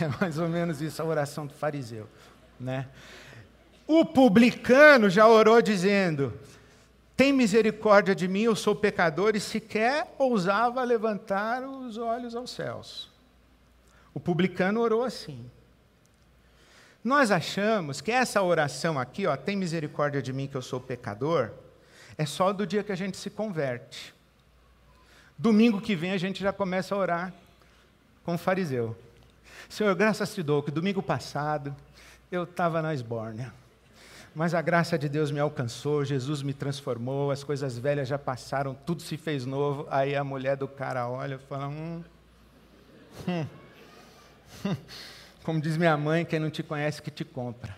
É 0.00 0.08
mais 0.20 0.38
ou 0.38 0.48
menos 0.48 0.82
isso 0.82 1.00
a 1.00 1.04
oração 1.04 1.46
do 1.46 1.54
fariseu. 1.54 2.08
Né? 2.58 2.88
O 3.86 4.04
publicano 4.04 5.08
já 5.08 5.26
orou 5.26 5.62
dizendo: 5.62 6.38
Tem 7.16 7.32
misericórdia 7.32 8.14
de 8.14 8.26
mim, 8.26 8.42
eu 8.42 8.56
sou 8.56 8.74
pecador, 8.74 9.36
e 9.36 9.40
sequer 9.40 10.14
ousava 10.18 10.82
levantar 10.82 11.62
os 11.62 11.96
olhos 11.96 12.34
aos 12.34 12.50
céus. 12.50 13.08
O 14.12 14.20
publicano 14.20 14.80
orou 14.80 15.04
assim. 15.04 15.48
Nós 17.02 17.30
achamos 17.30 18.00
que 18.00 18.10
essa 18.10 18.42
oração 18.42 18.98
aqui, 18.98 19.26
ó, 19.26 19.36
tem 19.36 19.56
misericórdia 19.56 20.20
de 20.20 20.32
mim 20.32 20.46
que 20.46 20.56
eu 20.56 20.62
sou 20.62 20.80
pecador, 20.80 21.52
é 22.18 22.26
só 22.26 22.52
do 22.52 22.66
dia 22.66 22.82
que 22.82 22.92
a 22.92 22.96
gente 22.96 23.16
se 23.16 23.30
converte. 23.30 24.14
Domingo 25.38 25.80
que 25.80 25.94
vem 25.94 26.10
a 26.10 26.18
gente 26.18 26.42
já 26.42 26.52
começa 26.52 26.96
a 26.96 26.98
orar 26.98 27.32
com 28.24 28.34
o 28.34 28.38
fariseu. 28.38 28.96
Senhor, 29.68 29.94
graças 29.94 30.34
te 30.34 30.42
dou 30.42 30.64
que 30.64 30.70
domingo 30.72 31.00
passado 31.00 31.76
eu 32.30 32.42
estava 32.42 32.82
na 32.82 32.92
esbórnia. 32.92 33.54
Mas 34.34 34.52
a 34.52 34.60
graça 34.60 34.98
de 34.98 35.08
Deus 35.08 35.30
me 35.30 35.38
alcançou, 35.38 36.04
Jesus 36.04 36.42
me 36.42 36.52
transformou, 36.52 37.30
as 37.30 37.44
coisas 37.44 37.78
velhas 37.78 38.08
já 38.08 38.18
passaram, 38.18 38.74
tudo 38.74 39.00
se 39.00 39.16
fez 39.16 39.46
novo. 39.46 39.86
Aí 39.90 40.16
a 40.16 40.24
mulher 40.24 40.56
do 40.56 40.66
cara 40.66 41.08
olha 41.08 41.36
e 41.36 41.38
fala: 41.38 41.68
hum, 41.68 42.02
hum, 43.28 43.46
hum. 44.66 44.76
Como 45.44 45.60
diz 45.60 45.76
minha 45.76 45.96
mãe, 45.96 46.24
quem 46.24 46.40
não 46.40 46.50
te 46.50 46.64
conhece 46.64 47.00
que 47.00 47.10
te 47.12 47.24
compra. 47.24 47.76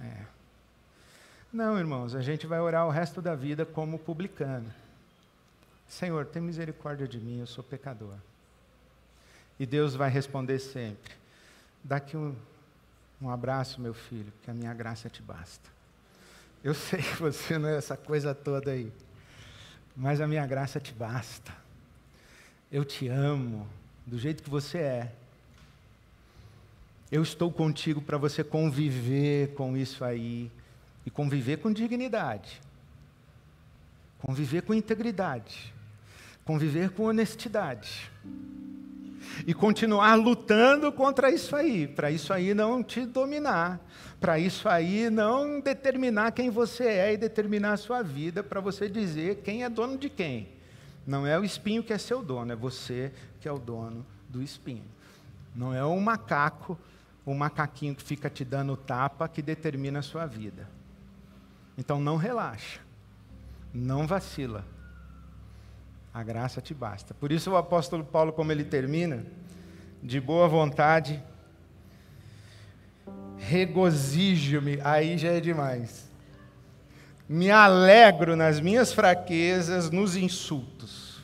É. 0.00 0.24
Não, 1.52 1.78
irmãos, 1.78 2.14
a 2.14 2.22
gente 2.22 2.46
vai 2.46 2.58
orar 2.58 2.86
o 2.86 2.90
resto 2.90 3.20
da 3.20 3.34
vida 3.34 3.66
como 3.66 3.98
publicano. 3.98 4.72
Senhor, 5.88 6.26
tem 6.26 6.42
misericórdia 6.42 7.06
de 7.06 7.18
mim, 7.18 7.40
eu 7.40 7.46
sou 7.46 7.62
pecador. 7.62 8.16
E 9.58 9.64
Deus 9.64 9.94
vai 9.94 10.10
responder 10.10 10.58
sempre: 10.58 11.12
daqui 11.82 12.16
um, 12.16 12.34
um 13.20 13.30
abraço, 13.30 13.80
meu 13.80 13.94
filho, 13.94 14.32
que 14.42 14.50
a 14.50 14.54
minha 14.54 14.74
graça 14.74 15.08
te 15.08 15.22
basta. 15.22 15.70
Eu 16.62 16.74
sei 16.74 17.00
que 17.00 17.16
você 17.16 17.58
não 17.58 17.68
é 17.68 17.76
essa 17.76 17.96
coisa 17.96 18.34
toda 18.34 18.72
aí, 18.72 18.92
mas 19.96 20.20
a 20.20 20.26
minha 20.26 20.46
graça 20.46 20.80
te 20.80 20.92
basta. 20.92 21.52
Eu 22.70 22.84
te 22.84 23.08
amo 23.08 23.66
do 24.04 24.18
jeito 24.18 24.42
que 24.42 24.50
você 24.50 24.78
é. 24.78 25.12
Eu 27.10 27.22
estou 27.22 27.52
contigo 27.52 28.02
para 28.02 28.18
você 28.18 28.42
conviver 28.42 29.54
com 29.54 29.76
isso 29.76 30.04
aí 30.04 30.50
e 31.06 31.10
conviver 31.10 31.58
com 31.58 31.72
dignidade, 31.72 32.60
conviver 34.18 34.62
com 34.62 34.74
integridade 34.74 35.72
conviver 36.46 36.90
com 36.90 37.02
honestidade 37.02 38.08
e 39.44 39.52
continuar 39.52 40.14
lutando 40.14 40.92
contra 40.92 41.28
isso 41.28 41.56
aí, 41.56 41.88
para 41.88 42.10
isso 42.10 42.32
aí 42.32 42.54
não 42.54 42.84
te 42.84 43.04
dominar, 43.04 43.80
para 44.20 44.38
isso 44.38 44.68
aí 44.68 45.10
não 45.10 45.60
determinar 45.60 46.30
quem 46.30 46.48
você 46.48 46.84
é 46.84 47.12
e 47.12 47.16
determinar 47.16 47.72
a 47.72 47.76
sua 47.76 48.00
vida, 48.00 48.44
para 48.44 48.60
você 48.60 48.88
dizer 48.88 49.42
quem 49.42 49.64
é 49.64 49.68
dono 49.68 49.98
de 49.98 50.08
quem. 50.08 50.48
Não 51.04 51.26
é 51.26 51.38
o 51.38 51.44
espinho 51.44 51.82
que 51.82 51.92
é 51.92 51.98
seu 51.98 52.22
dono, 52.22 52.52
é 52.52 52.56
você 52.56 53.12
que 53.40 53.48
é 53.48 53.52
o 53.52 53.58
dono 53.58 54.06
do 54.28 54.40
espinho. 54.40 54.84
Não 55.54 55.74
é 55.74 55.84
o 55.84 56.00
macaco, 56.00 56.78
o 57.24 57.34
macaquinho 57.34 57.94
que 57.94 58.02
fica 58.04 58.30
te 58.30 58.44
dando 58.44 58.76
tapa 58.76 59.28
que 59.28 59.42
determina 59.42 59.98
a 59.98 60.02
sua 60.02 60.26
vida. 60.26 60.68
Então 61.76 62.00
não 62.00 62.16
relaxa, 62.16 62.80
não 63.74 64.06
vacila 64.06 64.75
a 66.16 66.22
graça 66.22 66.62
te 66.62 66.72
basta. 66.72 67.12
Por 67.12 67.30
isso 67.30 67.50
o 67.50 67.58
apóstolo 67.58 68.02
Paulo, 68.02 68.32
como 68.32 68.50
ele 68.50 68.64
termina, 68.64 69.22
de 70.02 70.18
boa 70.18 70.48
vontade, 70.48 71.22
regozijo-me, 73.36 74.80
aí 74.82 75.18
já 75.18 75.32
é 75.32 75.40
demais. 75.40 76.10
Me 77.28 77.50
alegro 77.50 78.34
nas 78.34 78.60
minhas 78.60 78.94
fraquezas, 78.94 79.90
nos 79.90 80.16
insultos. 80.16 81.20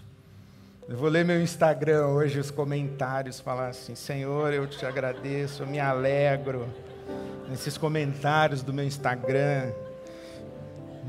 Eu 0.87 0.99
vou 0.99 1.09
ler 1.09 1.25
meu 1.25 1.41
Instagram 1.41 2.09
hoje, 2.09 2.39
os 2.39 2.51
comentários, 2.51 3.41
falar 3.41 3.69
assim: 3.69 3.95
Senhor, 3.95 4.53
eu 4.53 4.67
te 4.67 4.85
agradeço, 4.85 5.63
eu 5.63 5.67
me 5.67 5.81
alegro 5.81 6.69
nesses 7.49 7.79
comentários 7.79 8.63
do 8.63 8.75
meu 8.75 8.85
Instagram 8.85 9.73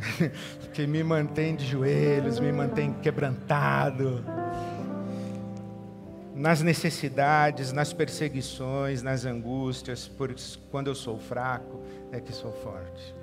que 0.73 0.87
me 0.87 1.03
mantém 1.03 1.55
de 1.55 1.65
joelhos, 1.65 2.39
me 2.39 2.51
mantém 2.51 2.93
quebrantado. 2.93 4.23
Nas 6.35 6.61
necessidades, 6.61 7.71
nas 7.71 7.93
perseguições, 7.93 9.03
nas 9.03 9.23
angústias, 9.25 10.07
por 10.07 10.33
quando 10.71 10.87
eu 10.87 10.95
sou 10.95 11.19
fraco, 11.19 11.79
é 12.11 12.19
que 12.19 12.33
sou 12.33 12.51
forte. 12.51 13.15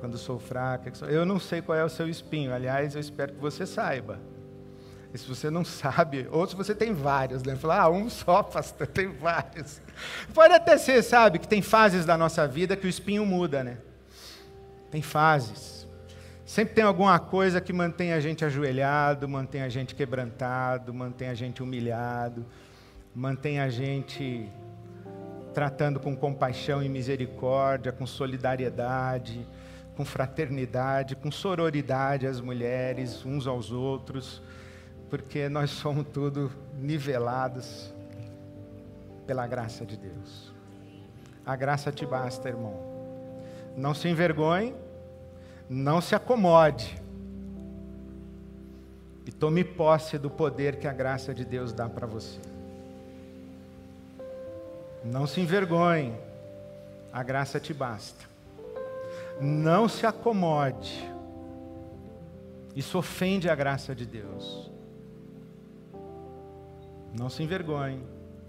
Quando 0.00 0.18
sou 0.18 0.38
fraco, 0.38 0.88
é 0.88 0.90
que 0.90 0.98
sou... 0.98 1.08
eu 1.08 1.24
não 1.24 1.40
sei 1.40 1.62
qual 1.62 1.76
é 1.76 1.84
o 1.84 1.88
seu 1.88 2.08
espinho. 2.08 2.52
Aliás, 2.52 2.94
eu 2.94 3.00
espero 3.00 3.32
que 3.32 3.40
você 3.40 3.64
saiba. 3.64 4.20
E 5.12 5.18
se 5.18 5.26
você 5.26 5.48
não 5.48 5.64
sabe, 5.66 6.28
ou 6.30 6.46
se 6.46 6.54
você 6.54 6.74
tem 6.74 6.92
vários, 6.92 7.42
né? 7.42 7.56
Falar, 7.56 7.82
ah, 7.82 7.90
um 7.90 8.10
só, 8.10 8.42
pastor, 8.44 8.86
tem 8.86 9.08
vários. 9.08 9.80
Pode 10.34 10.52
até 10.52 10.76
ser, 10.76 11.02
sabe, 11.02 11.38
que 11.38 11.48
tem 11.48 11.62
fases 11.62 12.04
da 12.04 12.18
nossa 12.18 12.46
vida 12.46 12.76
que 12.76 12.86
o 12.86 12.90
espinho 12.90 13.24
muda, 13.24 13.64
né? 13.64 13.78
Tem 14.90 15.02
fases. 15.02 15.86
Sempre 16.44 16.74
tem 16.74 16.84
alguma 16.84 17.18
coisa 17.18 17.60
que 17.60 17.72
mantém 17.72 18.12
a 18.12 18.20
gente 18.20 18.44
ajoelhado, 18.44 19.28
mantém 19.28 19.62
a 19.62 19.68
gente 19.68 19.94
quebrantado, 19.94 20.94
mantém 20.94 21.28
a 21.28 21.34
gente 21.34 21.60
humilhado, 21.60 22.46
mantém 23.12 23.58
a 23.58 23.68
gente 23.68 24.48
tratando 25.52 25.98
com 25.98 26.14
compaixão 26.14 26.82
e 26.82 26.88
misericórdia, 26.88 27.90
com 27.90 28.06
solidariedade, 28.06 29.44
com 29.96 30.04
fraternidade, 30.04 31.16
com 31.16 31.32
sororidade 31.32 32.26
as 32.26 32.40
mulheres, 32.40 33.24
uns 33.24 33.46
aos 33.46 33.72
outros, 33.72 34.42
porque 35.08 35.48
nós 35.48 35.70
somos 35.70 36.06
tudo 36.12 36.52
nivelados 36.78 37.92
pela 39.26 39.46
graça 39.46 39.84
de 39.84 39.96
Deus. 39.96 40.54
A 41.44 41.56
graça 41.56 41.90
te 41.90 42.04
basta, 42.04 42.48
irmão. 42.48 42.95
Não 43.76 43.92
se 43.92 44.08
envergonhe, 44.08 44.74
não 45.68 46.00
se 46.00 46.14
acomode. 46.14 47.00
E 49.26 49.30
tome 49.30 49.62
posse 49.62 50.18
do 50.18 50.30
poder 50.30 50.76
que 50.76 50.86
a 50.86 50.92
graça 50.92 51.34
de 51.34 51.44
Deus 51.44 51.72
dá 51.72 51.88
para 51.88 52.06
você. 52.06 52.40
Não 55.04 55.26
se 55.26 55.40
envergonhe, 55.40 56.16
a 57.12 57.22
graça 57.22 57.60
te 57.60 57.74
basta. 57.74 58.24
Não 59.38 59.88
se 59.88 60.06
acomode, 60.06 61.12
isso 62.74 62.96
ofende 62.96 63.50
a 63.50 63.54
graça 63.54 63.94
de 63.94 64.06
Deus. 64.06 64.70
Não 67.12 67.28
se 67.28 67.42
envergonhe, 67.42 68.02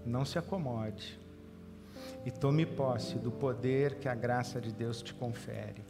não 0.06 0.24
se 0.24 0.40
acomode 0.40 1.27
e 2.26 2.32
tome 2.32 2.66
posse 2.66 3.18
do 3.18 3.32
poder 3.32 3.96
que 3.96 4.08
a 4.08 4.16
graça 4.16 4.60
de 4.60 4.72
Deus 4.72 5.02
te 5.02 5.14
confere. 5.14 5.84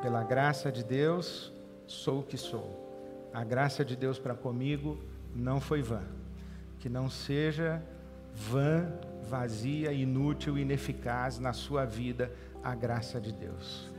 Pela 0.00 0.24
graça 0.24 0.72
de 0.72 0.82
Deus, 0.82 1.52
sou 1.86 2.20
o 2.20 2.22
que 2.22 2.36
sou. 2.36 2.80
A 3.32 3.44
graça 3.44 3.84
de 3.84 3.96
Deus 3.96 4.18
para 4.18 4.34
comigo 4.34 4.98
não 5.34 5.60
foi 5.60 5.82
vã. 5.82 6.02
Que 6.78 6.88
não 6.88 7.08
seja 7.08 7.82
vã 8.34 8.90
vazia, 9.28 9.92
inútil, 9.92 10.58
ineficaz 10.58 11.38
na 11.38 11.52
sua 11.52 11.84
vida 11.84 12.30
a 12.62 12.74
graça 12.74 13.20
de 13.20 13.32
Deus. 13.32 13.90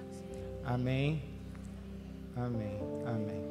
Amém. 0.63 1.23
Amém. 2.35 2.79
Amém. 3.05 3.43